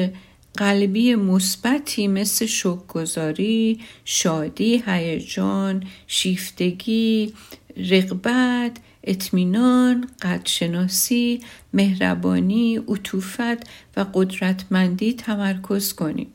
[0.56, 7.32] قلبی مثبتی مثل شکرگزاری، شادی، هیجان، شیفتگی،
[7.76, 11.40] رغبت، اطمینان، قدرشناسی،
[11.72, 13.66] مهربانی، عطوفت
[13.96, 16.26] و قدرتمندی تمرکز کنیم.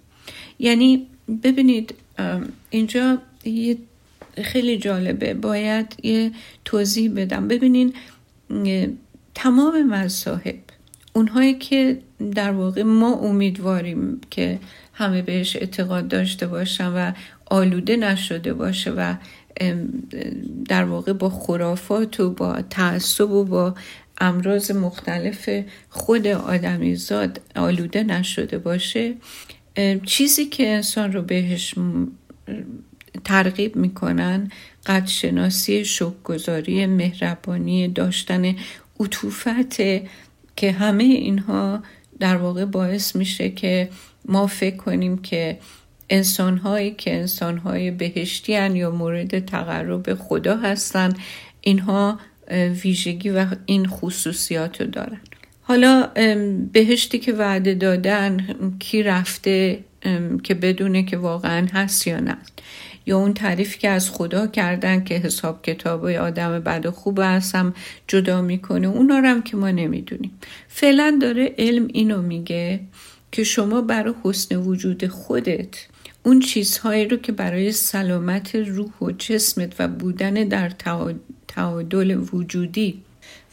[0.60, 1.08] یعنی
[1.44, 1.96] ببینید
[2.70, 3.78] اینجا یه
[4.44, 6.32] خیلی جالبه باید یه
[6.66, 7.94] توضیح بدم ببینین
[9.36, 10.60] تمام مذاهب
[11.14, 12.00] اونهایی که
[12.36, 14.60] در واقع ما امیدواریم که
[14.94, 17.12] همه بهش اعتقاد داشته باشن و
[17.46, 19.16] آلوده نشده باشه و
[20.68, 23.76] در واقع با خرافات و با تعصب و با
[24.18, 25.50] امراض مختلف
[25.90, 29.14] خود آدمیزاد آلوده نشده باشه.
[30.06, 31.76] چیزی که انسان رو بهش
[33.24, 34.52] ترغیب می‌کنن
[34.86, 38.56] قدشناسی شکگذاری مهربانی داشتن
[39.00, 39.78] عطوفت
[40.56, 41.84] که همه اینها
[42.22, 43.90] در واقع باعث میشه که
[44.26, 45.58] ما فکر کنیم که
[46.10, 51.14] انسانهایی که انسانهای بهشتی هن یا مورد تقرب خدا هستن
[51.62, 52.20] اینها
[52.84, 55.22] ویژگی و این خصوصیات رو دارن.
[55.62, 56.08] حالا
[56.74, 58.48] بهشتی که وعده دادن
[58.80, 59.80] کی رفته
[60.44, 62.38] که بدونه که واقعا هست یا نه.
[63.06, 67.40] یا اون تعریف که از خدا کردن که حساب کتاب آدم بد و خوب
[68.08, 70.32] جدا می‌کنه اونا رو هم که ما نمی‌دونیم.
[70.68, 72.80] فعلا داره علم اینو میگه
[73.32, 75.88] که شما برای حسن وجود خودت
[76.24, 80.70] اون چیزهایی رو که برای سلامت روح و جسمت و بودن در
[81.48, 83.02] تعادل وجودی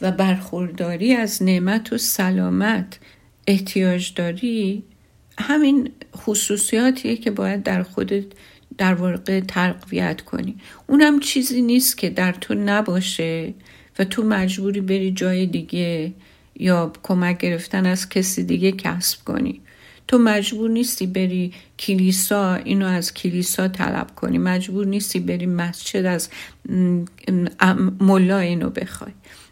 [0.01, 2.99] و برخورداری از نعمت و سلامت
[3.47, 4.83] احتیاج داری
[5.37, 8.25] همین خصوصیاتیه که باید در خودت
[8.79, 10.55] در واقع تقویت کنی.
[10.87, 13.53] اونم چیزی نیست که در تو نباشه
[13.99, 16.13] و تو مجبوری بری جای دیگه
[16.55, 19.61] یا کمک گرفتن از کسی دیگه کسب کنی.
[20.07, 24.37] تو مجبور نیستی بری کلیسا اینو از کلیسا طلب کنی.
[24.37, 26.29] مجبور نیستی بری مسجد از
[27.99, 29.11] ملا اینو بخوای.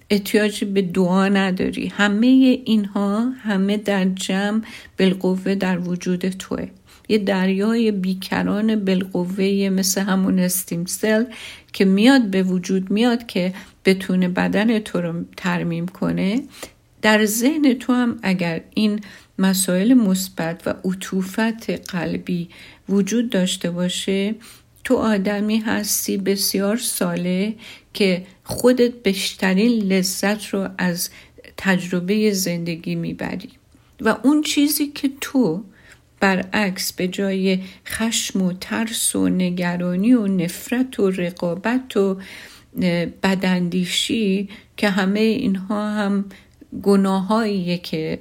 [0.10, 1.88] احتیاجی به دعا نداری.
[1.88, 2.28] همه
[2.66, 4.62] اینها همه در جمع
[5.00, 6.68] بالقوه در وجود توه.
[7.10, 11.26] یه دریای بیکران بالقوه مثل همون استیمسل
[11.74, 13.54] که میاد به وجود میاد که
[13.86, 16.44] بتونه بدن تو رو ترمیم کنه
[17.02, 19.00] در ذهن تو هم اگر این
[19.40, 22.50] مسائل مثبت و عطوفت قلبی
[22.90, 24.36] وجود داشته باشه
[24.84, 27.56] تو آدمی هستی بسیار ساله
[27.94, 31.10] که خودت بیشترین لذت رو از
[31.58, 33.50] تجربه زندگی می‌بری.
[34.02, 35.64] و اون چیزی که تو
[36.20, 42.18] برعکس به جای خشم و ترس و نگرانی و نفرت و رقابت و
[43.24, 46.26] بداندیشی که همه اینها هم
[46.84, 48.20] گناهاییه که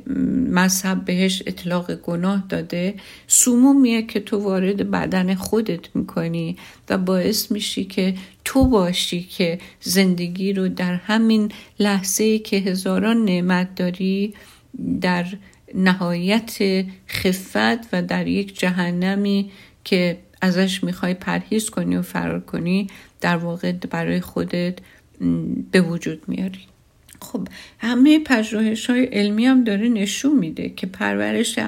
[0.51, 2.95] مذهب بهش اطلاق گناه داده
[3.27, 6.57] سمومیه که تو وارد بدن خودت می‌کنی
[6.89, 13.75] و باعث میشی که تو باشی که زندگی رو در همین لحظه که هزاران نعمت
[13.75, 14.35] داری
[15.01, 15.27] در
[15.75, 19.51] نهایت خفت و در یک جهنمی
[19.85, 22.87] که ازش می‌خوای پرهیز کنی و فرار کنی
[23.21, 24.79] در واقع برای خودت
[25.71, 26.67] به وجود میاری.
[27.33, 31.59] خب همه پژوهش های علمی هم داره نشون میده که پرورش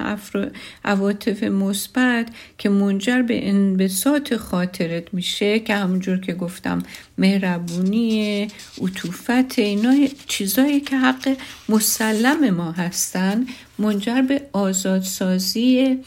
[0.85, 6.83] عواطف مثبت که منجر به انبساط خاطرت میشه که همونجور که گفتم
[7.17, 8.47] مهربونی
[8.81, 11.37] عطوفت اینا چیزایی که حق
[11.69, 13.45] مسلم ما هستن
[13.79, 15.97] منجر به آزادسازی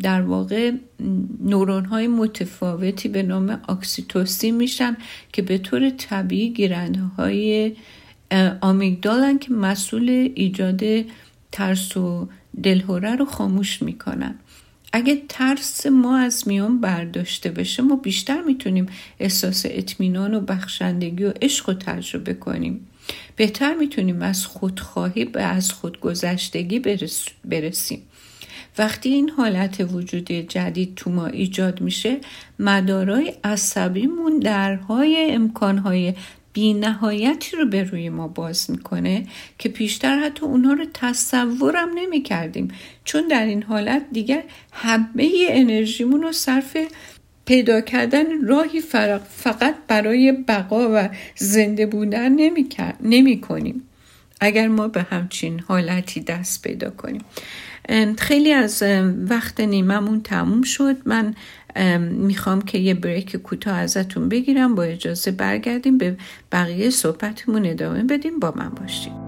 [0.00, 0.72] در واقع
[1.40, 4.96] نورون های متفاوتی به نام اکسیتوسین میشن
[5.32, 7.72] که به طور طبیعی گیرنده های
[8.60, 10.82] آمیگدالن که مسئول ایجاد
[11.52, 12.28] ترس و
[12.62, 14.34] دلهوره رو خاموش می‌کنن.
[14.92, 18.86] اگه ترس ما از میان برداشته بشه ما بیشتر می‌تونیم
[19.20, 22.86] احساس اطمینان و بخشندگی و عشق رو تجربه کنیم.
[23.36, 26.78] بهتر می‌تونیم از خودخواهی به از خودگذشتگی
[27.44, 28.02] برسیم.
[28.78, 32.18] وقتی این حالت وجودی جدید تو ما ایجاد میشه
[32.58, 36.14] مدارای عصبیمون درهای امکانهای
[36.54, 39.26] بی نهایتی رو به روی ما باز می‌کنه
[39.58, 42.68] که پیشتر حتی اونها رو تصورم نمی کردیم
[43.04, 46.76] چون در این حالت دیگر همه انرژیمون رو صرف
[47.46, 48.80] پیدا کردن راهی
[49.28, 52.68] فقط برای بقا و زنده بودن نمی,
[53.00, 53.82] نمی کنیم
[54.40, 57.24] اگر ما به همچین حالتی دست پیدا کنیم.
[58.18, 58.82] خیلی از
[59.28, 60.96] وقت نیممون تموم شد.
[61.04, 61.34] من
[62.00, 66.16] می‌خوام که یه بریک کوتاه ازتون بگیرم با اجازه برگردیم به
[66.52, 68.38] بقیه صحبتمون ادامه بدیم.
[68.38, 69.23] با من باشیم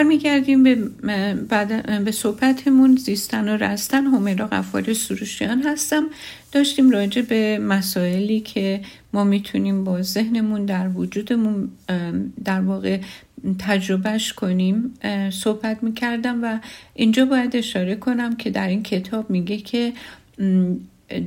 [0.00, 0.74] برمیگردیم به,
[1.48, 2.96] بعد به صحبتمون.
[2.96, 4.06] زیستن و رستن.
[4.06, 6.06] همیرا قفاری سروشیان هستم.
[6.52, 8.80] داشتیم راجع به مسائلی که
[9.12, 11.68] ما می‌تونیم با ذهنمون در وجودمون
[12.44, 13.00] در واقع
[13.58, 14.94] تجربهش کنیم
[15.32, 16.58] صحبت می‌کردم و
[16.94, 19.92] اینجا باید اشاره کنم که در این کتاب میگه که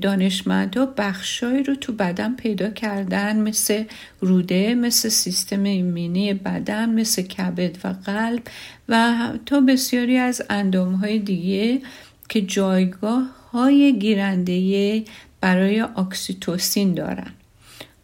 [0.02, 3.84] دانشمندا بخشایی رو تو بدن پیدا کردن مثل
[4.20, 8.44] روده مثل سیستم ایمنی بدن مثل کبد و قلب
[8.90, 9.14] و
[9.46, 11.82] تا بسیاری از اندام های دیگه
[12.30, 15.04] که جایگاه های گیرنده
[15.42, 17.32] برای اکسیتوسین دارن.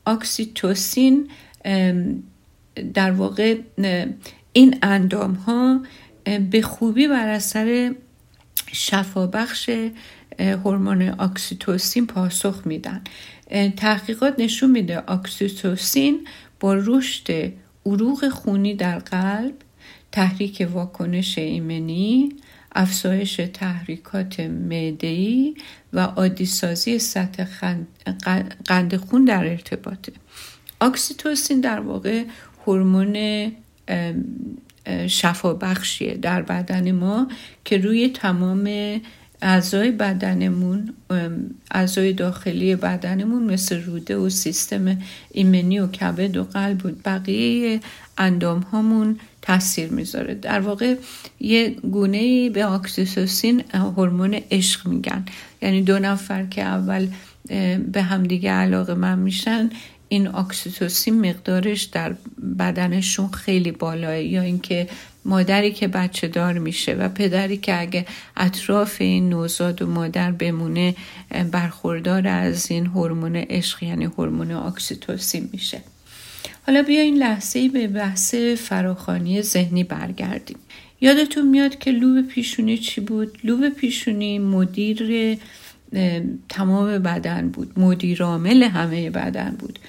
[0.05, 1.30] اکسیتوسین
[2.93, 3.57] در واقع
[4.53, 5.82] این اندام ها
[6.51, 7.95] به خوبی به اثر
[8.71, 9.69] شفابخش
[10.39, 13.01] هورمون اکسیتوسین پاسخ میدن.
[13.77, 16.27] تحقیقات نشون میده اکسیتوسین
[16.59, 17.53] با رشد
[17.85, 19.53] عروق خونی در قلب
[20.11, 22.29] تحریک واکنش ایمنی
[22.75, 25.55] افزایش تحریکات معده‌ای
[25.93, 27.75] و عادیسازی سطح
[28.65, 30.11] قند خون در ارتباطه.
[30.81, 32.23] اکسیتوسین در واقع
[32.67, 33.51] هورمون
[35.07, 37.27] شفابخشیه در بدن ما
[37.65, 38.69] که روی تمام
[39.41, 40.93] اعضای بدنمون
[41.71, 44.97] اعضای داخلی بدنمون مثل روده و سیستم
[45.31, 47.79] ایمنی و کبد و قلب و بقیه
[48.17, 50.35] اندام هامون تاثیر می‌ذاره.
[50.35, 50.95] در واقع
[51.39, 55.25] یه گونه به اکسیتوسین هورمون عشق میگن.
[55.61, 57.07] یعنی دو نفر که اول
[57.91, 59.69] به همدیگه علاقه‌مند میشن
[60.10, 62.16] این اکسیتوسین مقدارش در
[62.60, 64.88] بدنشون خیلی بالاست یا اینکه
[65.26, 68.05] مادری که بچه دار میشه و پدری که اگه
[68.38, 70.95] اطراف این نوزاد و مادر بمونه
[71.51, 75.82] برخوردار از این هورمون عشق یعنی هورمون اکسیتوسین میشه
[76.68, 80.57] حالا بیا این لحظه به بحث فراخانی ذهنی برگردیم
[81.01, 85.03] یادتون میاد که لوب پیشونی چی بود؟ لوب پیشونی مدیر
[86.49, 87.79] تمام بدن بود.
[87.79, 89.79] مدیر عامل همه بدن بود.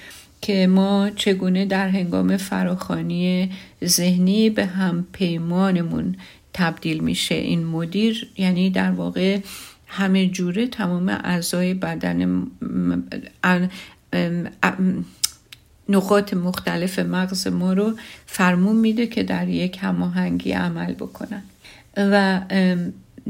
[0.41, 3.51] که ما چگونه در هنگام فراخانی
[3.85, 6.15] ذهنی به هم پیمانمون
[6.53, 7.35] تبدیل میشه.
[7.35, 9.39] این مدیر یعنی در واقع
[9.87, 12.47] همه جوره تمام اعضای بدن
[15.89, 17.93] نقاط مختلف مغز ما رو
[18.25, 21.43] فرمون میده که در یک هماهنگی عمل بکنن.
[21.97, 22.41] و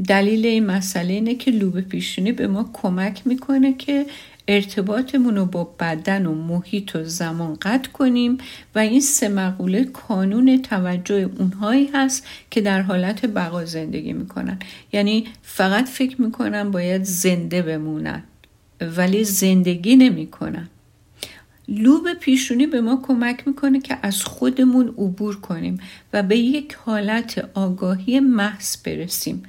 [0.08, 4.06] دلیل این مسئله اینه که لوب پیشونی به ما کمک می‌کنه که
[4.48, 8.38] ارتباطمون رو با بدن و محیط و زمان قطع کنیم
[8.74, 14.58] و این سه مقوله کانون توجه اونهایی هست که در حالت بقا زندگی می‌کنن.
[14.92, 18.22] یعنی فقط فکر می‌کنن باید زنده بمونن
[18.80, 20.68] ولی زندگی نمی‌کنن.
[21.68, 25.80] لوب پیشونی به ما کمک می‌کنه که از خودمون عبور کنیم
[26.12, 29.42] و به یک حالت آگاهی محض برسیم.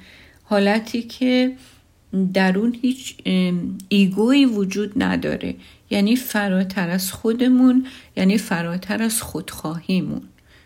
[0.44, 1.52] حالتی که
[2.34, 3.16] در اون هیچ
[3.88, 5.54] ایگوی وجود نداره.
[5.90, 7.86] یعنی فراتر از خودمون
[8.16, 10.22] یعنی فراتر از خودخواهیمون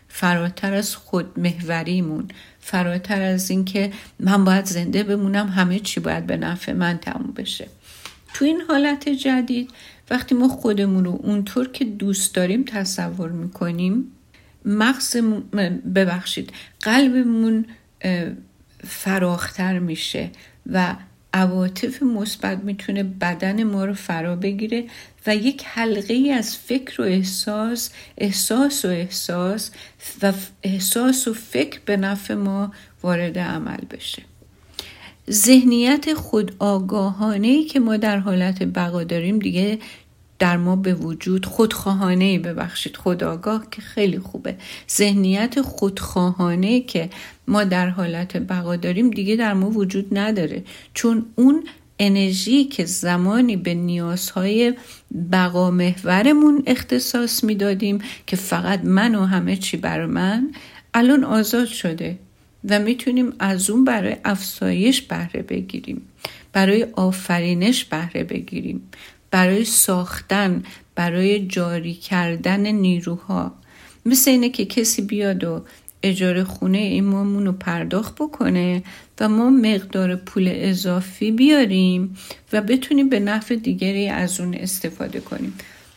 [0.07, 2.27] فراتر از خودمهوریمون
[2.59, 7.67] فراتر از اینکه من باید زنده بمونم همه چی باید به نفع من تموم بشه.
[8.33, 9.69] تو این حالت جدید
[10.09, 14.11] وقتی ما خودمون رو اونطور که دوست داریم تصور می‌کنیم
[14.65, 15.17] مغز
[15.95, 17.65] ببخشید قلبمون
[18.87, 20.29] فراختر میشه
[20.71, 20.95] و
[21.33, 24.83] عواطف مثبت می‌تونه بدن ما رو فرا بگیره
[25.27, 29.71] و یک حلقه ای از فکر و احساس احساس و احساس
[30.21, 32.73] و احساس و فکر به نفع ما
[33.03, 34.23] وارد عمل بشه.
[35.29, 39.79] ذهنیت خود آگاهانه که ما در حالت بقا داریم دیگه
[40.39, 44.55] در ما به وجود خودخواهانه ببخشید خداگاه که خیلی خوبه.
[44.91, 47.09] ذهنیت خودخواهانه که
[47.49, 50.63] ما در حالت بقا داریم دیگه در ما وجود نداره.
[50.93, 51.63] چون اون
[51.99, 54.73] انرژی که زمانی به نیازهای
[55.31, 60.51] بقا محورمون اختصاص می‌دادیم که فقط من و همه چی بر من
[60.93, 62.19] الان آزاد شده
[62.69, 66.01] و می‌تونیم از اون برای افزایش بهره بگیریم
[66.53, 68.81] برای آفرینش بهره بگیریم
[69.31, 70.63] برای ساختن
[70.95, 73.55] برای جاری کردن نیروها.
[74.05, 75.61] مثل اینه که کسی بیاد و
[76.03, 78.83] اجاره خونه ایمامون رو پرداخت بکنه
[79.19, 82.17] و ما مقدار پول اضافی بیاریم
[82.53, 85.53] و بتونیم به نفع دیگری از اون استفاده کنیم.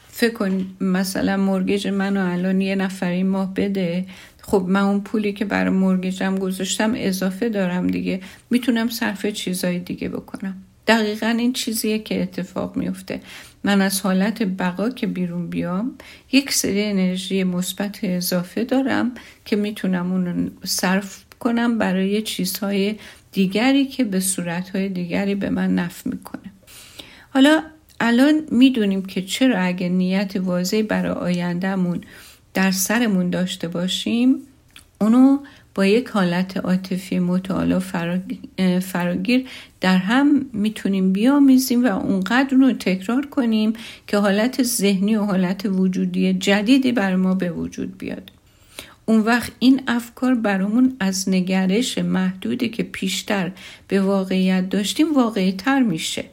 [0.09, 4.07] فکر کن مثلا مرگج منو الان یه نفری ماه بده.
[4.42, 8.20] خب من اون پولی که برای مرگجم گذاشتم اضافه دارم دیگه.
[8.50, 10.57] می‌تونم صرف چیزای دیگه بکنم.
[10.86, 13.20] دقیقا این چیزیه که اتفاق میفته.
[13.64, 15.94] من از حالت بقا که بیرون بیام
[16.32, 19.12] یک سری انرژی مثبت اضافه دارم
[19.44, 22.94] که می‌تونم اون صرف کنم برای چیزهای
[23.32, 26.52] دیگری که به صورتهای دیگری به من نفع می‌کنه.
[27.30, 27.62] حالا
[28.00, 32.00] الان می‌دونیم که چرا اگه نیت واضحی برای آیندهمون
[32.54, 34.36] در سرمون داشته باشیم
[35.00, 35.38] اونو
[35.75, 37.79] با یک حالت عاطفی متعالی
[38.81, 39.47] فراگیر
[39.81, 43.73] در هم می‌تونیم بیامیزیم و اونقدر رو تکرار کنیم
[44.07, 48.33] که حالت ذهنی و حالت وجودی جدیدی بر ما به وجود بیاد.
[49.07, 53.53] اون وقت این افکار برامون از نگرش محدودی که پیشتر
[53.89, 56.25] به واقعیت داشتیم واقعی تر میشه.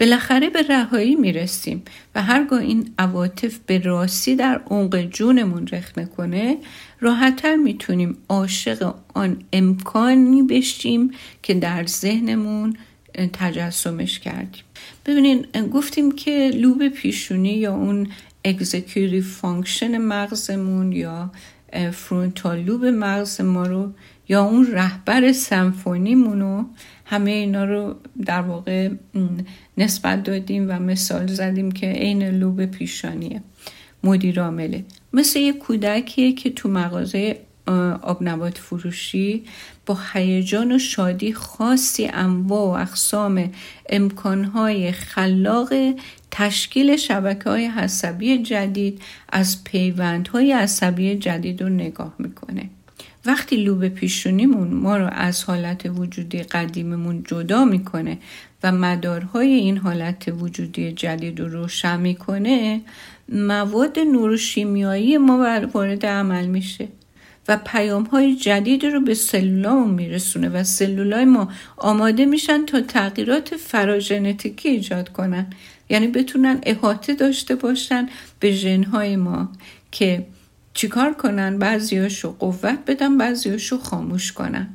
[0.00, 1.82] بالاخره به رهایی می‌رسیم
[2.14, 6.56] و هرگاه این عواطف به راستی در عمق جونمون رخ کنه
[7.00, 11.10] راحتتر می‌تونیم عاشق آن امکانی بشیم
[11.42, 12.76] که در ذهنمون
[13.32, 14.62] تجسمش کردیم.
[15.06, 18.08] ببینین گفتیم که لوب پیشونی یا اون
[18.44, 21.32] executive function مغزمون یا
[21.92, 23.92] frontal lobe مغز ما رو
[24.28, 26.64] یا اون رهبر سمفونیمون رو
[27.04, 27.94] همه اینا رو
[28.24, 28.90] در واقع
[29.78, 33.42] نسبت دادیم و مثال زدیم که عین لوب پیشانیه
[34.04, 34.84] مدیر عامله.
[35.16, 37.38] مثل یه کودکیه که تو مغازه
[38.02, 39.44] آبنبات فروشی
[39.86, 43.50] با هیجان و شادی خاصی انواع و اقسام
[43.88, 45.72] امکانهای خلاق
[46.30, 52.70] تشکیل شبکه های عصبی جدید از پیوندهای عصبی جدید رو نگاه می‌کنه.
[53.26, 58.18] وقتی لوب پیشونیمون ما رو از حالت وجودی قدیممون جدا می‌کنه
[58.66, 62.80] و مدارهای این حالت وجودی جدید رو روشن می‌کنه
[63.28, 66.88] مواد نوروشیمیایی ما وارد عمل میشه
[67.48, 73.56] و پیام های جدید رو به سلولامون میرسونه و سلولای ما آماده میشن تا تغییرات
[73.56, 75.46] فراژنتیکی ایجاد کنن.
[75.88, 78.08] یعنی بتونن احاطه داشته باشن
[78.40, 79.52] به ژنهای ما
[79.92, 80.26] که
[80.74, 84.68] چیکار کنن؟ بعضیاشو قوت بدن بعضیاشو خاموش کنن.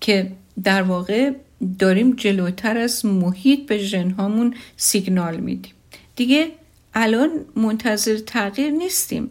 [0.00, 0.32] که
[0.64, 1.32] در واقع
[1.78, 5.72] داریم جلوتر از محیط به ژنهامون سیگنال میدیم.
[6.16, 6.48] دیگه
[6.94, 9.30] الان منتظر تغییر نیستیم.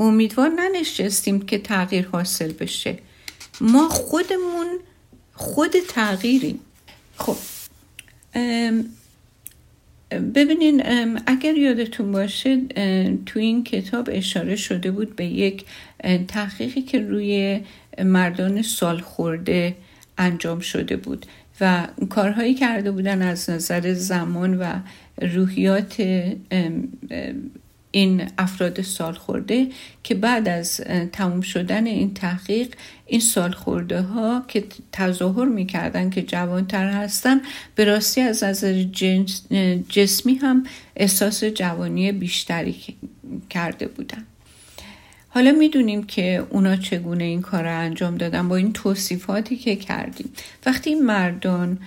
[0.00, 2.98] امیدوار ننشستیم که تغییر حاصل بشه.
[3.60, 4.66] ما خودمون
[5.34, 6.60] خود تغییریم.
[7.16, 7.36] خب
[10.34, 10.82] ببینین
[11.26, 12.60] اگر یادتون باشه
[13.26, 15.64] تو این کتاب اشاره شده بود به یک
[16.28, 17.60] تحقیقی که روی
[18.04, 19.76] مردان سال خورده
[20.18, 21.26] انجام شده بود.
[21.62, 24.74] و کارهایی کرده بودن از نظر زمان و
[25.34, 26.00] روحیات
[27.90, 29.68] این افراد سال خورده
[30.02, 30.80] که بعد از
[31.12, 32.74] تموم شدن این تحقیق
[33.06, 37.40] این سال خورده ها که تظاهر می‌کردن که جوانتر هستن
[37.74, 38.82] به راستی از نظر
[39.88, 40.64] جسمی هم
[40.96, 42.76] احساس جوانی بیشتری
[43.50, 44.24] کرده بودن.
[45.34, 50.30] حالا می‌دونیم که اونا چگونه این کار رو انجام دادن با این توصیفاتی که کردیم.
[50.66, 51.78] وقتی این مردان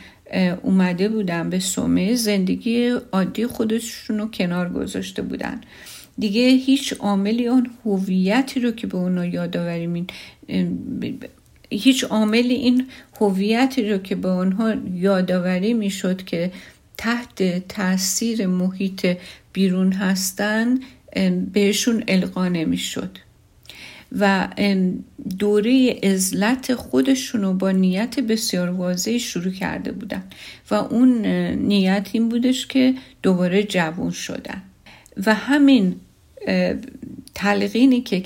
[0.61, 5.61] اومده بودن به سومه زندگی عادی خودشون رو کنار گذاشته بودن.
[6.17, 10.07] دیگه هیچ عاملی آن هویتی رو که به اونا یادآوری
[11.69, 12.87] هیچ عاملی این
[13.21, 16.51] هویتی رو که به اونها یادآوری می‌شد که
[16.97, 19.17] تحت تاثیر محیط
[19.53, 20.79] بیرون هستن
[21.53, 23.17] بهشون القا نمی‌شد.
[24.19, 24.47] و
[25.39, 30.23] دوره ازلت خودشون رو با نیت بسیار واضحی شروع کرده بودن
[30.71, 32.93] و اون نیت این بودش که
[33.23, 34.61] دوباره جوون شدن.
[35.25, 35.95] و همین
[37.35, 38.21] تلقینی که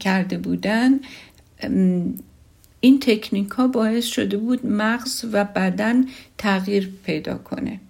[0.00, 1.00] کرده بودن
[2.80, 6.04] این تکنیک ها باعث شده بود مغز و بدن
[6.38, 7.80] تغییر پیدا کنه.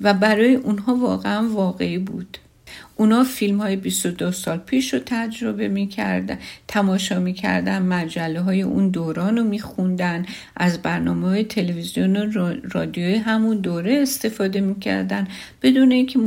[0.00, 2.38] و برای اونها واقعا واقعی بود.
[2.96, 6.38] اونا فیلم های 22 سال پیش رو تجربه می‌کردن
[6.68, 13.56] تماشا می‌کردن مجله های اون دوران رو میخوندن از برنامه های تلویزیون و رادیوی همون
[13.56, 15.28] دوره استفاده می‌کردن.
[15.62, 16.18] بدون اینکه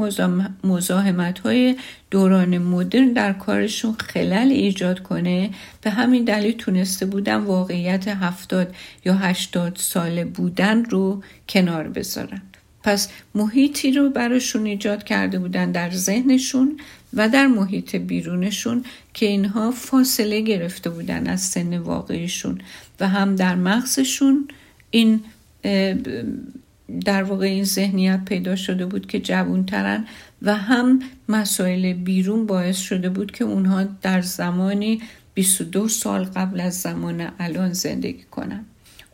[0.63, 1.75] مزاحمت های
[2.11, 5.49] دوران مدرن در کارشون خلل ایجاد کنه
[5.81, 8.75] به همین دلیل تونسته بودن واقعیت هفتاد
[9.05, 12.41] یا هشتاد ساله بودن رو کنار بذارن.
[12.83, 16.79] پس محیطی رو براشون ایجاد کرده بودن در ذهنشون
[17.13, 22.61] و در محیط بیرونشون که اینها فاصله گرفته بودن از سن واقعیشون
[22.99, 24.47] و هم در مغزشون
[24.91, 25.21] این
[27.05, 30.07] در واقع این ذهنیت پیدا شده بود که جوونترن
[30.41, 30.99] و هم
[31.29, 35.01] مسائل بیرون باعث شده بود که اونها در زمانی
[35.33, 38.65] 22 سال قبل از زمان الان زندگی کنن.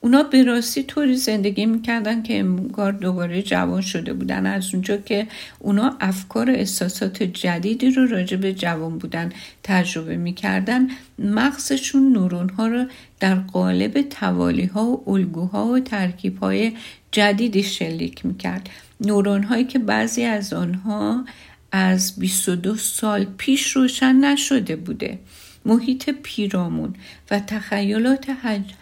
[0.06, 4.45] اونا به راستی طوری زندگی می‌کردن که انگار دوباره جوان شده بودن.
[4.45, 5.28] از اونجا که
[5.60, 9.32] اونا افکار احساسات جدیدی رو راجع به جوان بودن
[9.64, 10.88] تجربه می‌کردن
[11.20, 12.86] مغزشون نورون ها رو
[13.20, 16.72] در قالب توالی ها و الگوها و ترکیب های
[17.12, 18.70] جدیدی شلیک می‌کرد.
[19.01, 21.26] نورون هایی که بعضی از آنها
[21.72, 25.20] از 22 سال پیش روشن نشده بوده.
[25.66, 26.95] محیط پیرامون
[27.32, 28.26] و تخیلات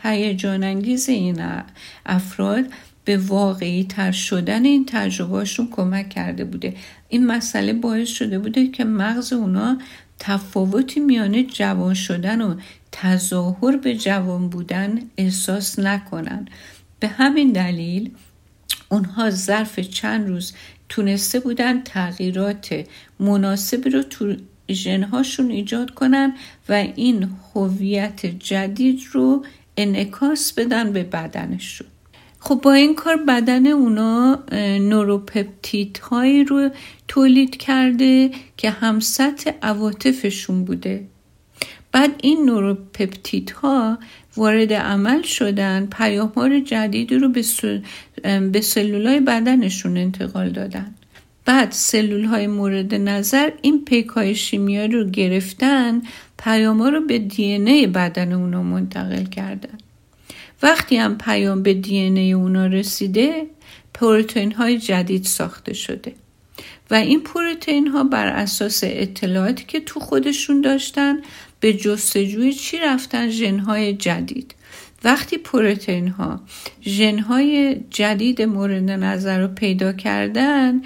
[0.04, 1.42] هیجان انگیز این
[2.06, 2.66] افراد
[3.06, 6.76] به واقعی تر شدن این تجربهشون کمک کرده بوده.
[7.10, 9.78] این مسئله باعث شده بوده که مغز اونا
[10.20, 12.56] تفاوتی میانه جوان شدن و
[12.92, 16.48] تظاهر به جوان بودن احساس نکنن.
[17.00, 18.12] به همین دلیل
[18.90, 20.54] اونها ظرف چند روز
[20.90, 22.86] تونسته بودن تغییرات
[23.20, 24.04] مناسبی رو
[24.72, 26.34] ژنهاشون ایجاد کنن
[26.70, 29.46] و این هویت جدید رو
[29.78, 31.88] انعکاس بدن به بدنشون.
[32.40, 34.44] خب با این کار بدن اونا
[34.80, 36.70] نوروپپتیت هایی رو
[37.08, 41.08] تولید کرده که همسط عواطفشون بوده.
[41.92, 43.98] بعد این نوروپپتیت ها
[44.36, 47.30] وارد عمل شدن پیاموار جدیدی رو
[48.52, 50.96] به سلولای بدنشون انتقال دادن.
[51.46, 56.02] بعد سلول های مورد نظر این پیک های شیمیایی رو گرفتن
[56.38, 59.78] پیام رو به دی بدن اونا منتقل کردن.
[60.64, 63.48] وقتی هم پیام به دی اونا رسیده
[63.94, 66.14] پروتئین های جدید ساخته شده.
[66.92, 71.22] و این پروتئین ها بر اساس اطلاعاتی که تو خودشون داشتن
[71.60, 74.56] به جستجوی چی رفتن؟ ژن های جدید.
[75.04, 76.42] وقتی پروتئین ها
[76.84, 80.82] ژن های جدید مورد نظر رو پیدا کردن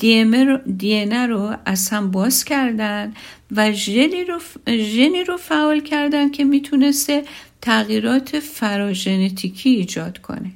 [0.00, 3.14] دی رو از هم باز کردن
[3.56, 4.38] و ژنی رو,
[4.68, 7.24] ژنی رو فعال کردن که می‌تونسته
[7.62, 10.50] تغییرات فراژنتیکی ایجاد کنه.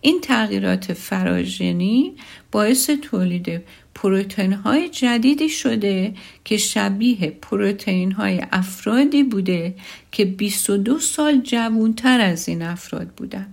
[0.00, 2.12] این تغییرات فراژنی
[2.52, 3.62] باعث تولید
[3.94, 6.14] پروتئین های جدیدی شده
[6.44, 9.74] که شبیه پروتئین های افرادی بوده
[10.12, 13.46] که 22 سال جوانتر از این افراد بودن.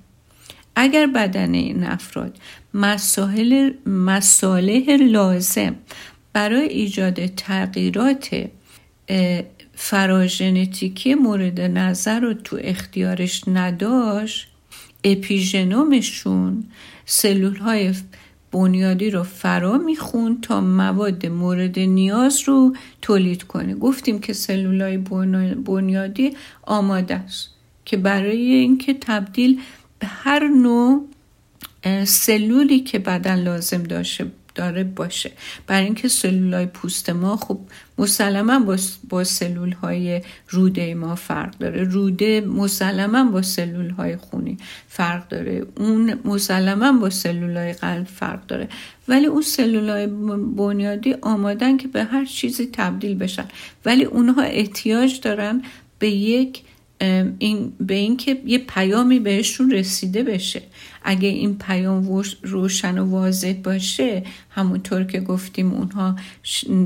[0.75, 2.37] اگر بدن این افراد
[2.73, 3.71] مسائل
[5.11, 5.75] لازم
[6.33, 8.49] برای ایجاد تغییرات
[9.75, 14.47] فراژنتیکی مورد نظر رو تو اختیارش نداشت
[15.03, 16.63] اپیژنومشون
[17.05, 17.93] سلول های
[18.51, 23.75] بنیادی رو فرا میخون تا مواد مورد نیاز رو تولید کنه.
[23.75, 24.97] گفتیم که سلول های
[25.55, 27.49] بنیادی آماده است
[27.85, 29.61] که برای اینکه تبدیل
[29.99, 31.07] به هر نوع
[32.05, 35.31] سلولی که بدن لازم داشته داره باشه.
[35.67, 37.59] برای اینکه سلول های پوست ما خب
[37.97, 38.77] مسلما با,
[39.09, 39.75] با سلول
[40.49, 41.83] روده ما فرق داره.
[41.83, 44.57] روده مسلما با سلول های خونی
[44.87, 45.65] فرق داره.
[45.77, 48.69] اون مسلما با سلول های قلب فرق داره.
[49.07, 50.07] ولی اون سلول های
[50.55, 53.45] بنیادی آمادن که به هر چیزی تبدیل بشن.
[53.85, 55.61] ولی اونها احتیاج دارن
[55.99, 56.61] به یک
[57.39, 60.61] این به اینکه یه پیامی بهشون رسیده بشه.
[61.03, 66.15] اگه این پیام روشن و واضح باشه همونطور که گفتیم اونها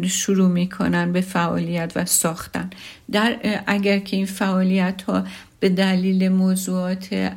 [0.07, 2.69] شروع می‌کنن به فعالیت و ساختن.
[3.11, 5.25] در اگر که این فعالیت ها
[5.59, 7.31] به دلیل موضوعات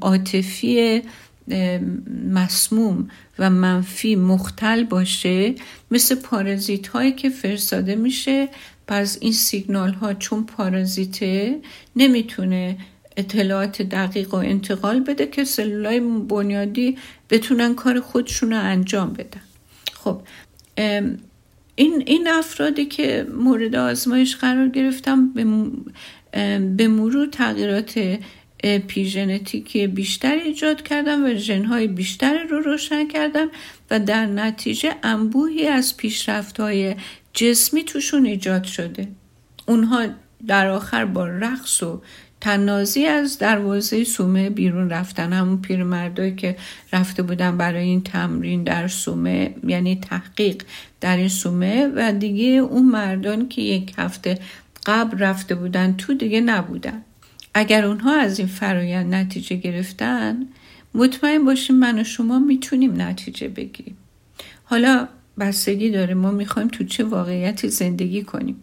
[0.00, 1.02] عاطفی
[2.30, 3.08] مسموم
[3.38, 5.54] و منفی مختل باشه
[5.90, 8.48] مثل پارازیت هایی که فرستاده میشه
[8.86, 11.60] پس این سیگنال ها چون پارازیته
[11.96, 12.76] نمی‌تونه
[13.20, 16.98] اطلاعات دقیق و انتقال بده که سلولای بنیادی
[17.30, 19.40] بتونن کار خودشون رو انجام بدن.
[19.92, 20.20] خب
[21.76, 25.32] این, این افرادی که مورد آزمایش قرار گرفتم
[26.76, 28.18] به مرور تغییرات
[28.86, 33.46] پیژنتیکی بیشتر ایجاد کردن و ژنهای بیشتری رو روشن کردن
[33.90, 36.94] و در نتیجه انبوهی از پیشرفت های
[37.32, 39.08] جسمی توشون ایجاد شده.
[39.66, 40.06] اونها
[40.46, 42.02] در آخر با رقص و
[42.40, 45.32] تنازی از دروازه سومه بیرون رفتن.
[45.32, 46.56] همون پیرمردایی که
[46.92, 50.62] رفته بودن برای این تمرین در سومه یعنی تحقیق
[51.00, 54.38] در این سومه و دیگه اون مردان که یک هفته
[54.86, 57.02] قبل رفته بودن تو دیگه نبودن.
[57.54, 60.46] اگر اونها از این فرایند نتیجه گرفتن
[60.94, 63.96] مطمئن باشیم من و شما می‌تونیم نتیجه بگیریم.
[64.64, 68.56] حالا بستگی داره ما می‌خوایم تو چه واقعیتی زندگی کنیم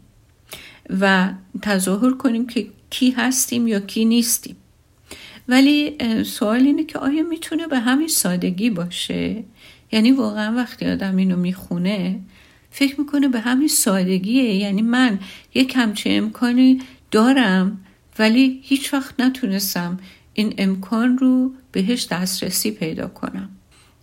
[1.00, 1.30] و
[1.62, 4.56] تظاهر کنیم که کی هستیم یا کی نیستیم.
[5.48, 9.44] ولی سوال اینه که آیا می‌تونه به همین سادگی باشه؟
[9.92, 12.20] یعنی واقعا وقتی آدم اینو می‌خونه
[12.72, 14.56] فکر می‌کنه به همین سادگیه.
[14.56, 15.20] یعنی من
[15.54, 16.82] یک همچه امکانی
[17.12, 17.86] دارم
[18.20, 20.00] ولی هیچ وقت نتونستم
[20.34, 23.50] این امکان رو بهش دسترسی پیدا کنم.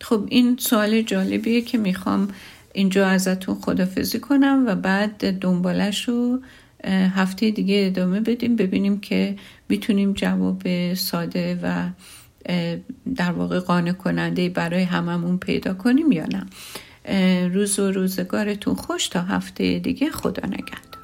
[0.00, 2.28] خب این سوال جالبیه که می‌خوام
[2.72, 6.40] اینجا ازتون خدافزی کنم و بعد دنبالش رو
[6.88, 9.36] هفته دیگه ادامه بدیم ببینیم که
[9.68, 11.88] می‌تونیم جواب ساده و
[13.14, 16.46] در واقع قانع کننده برای هممون پیدا کنیم یا نه.
[17.48, 20.10] روز و روزگارتون خوش تا هفته دیگه.
[20.10, 21.03] خدا نگهد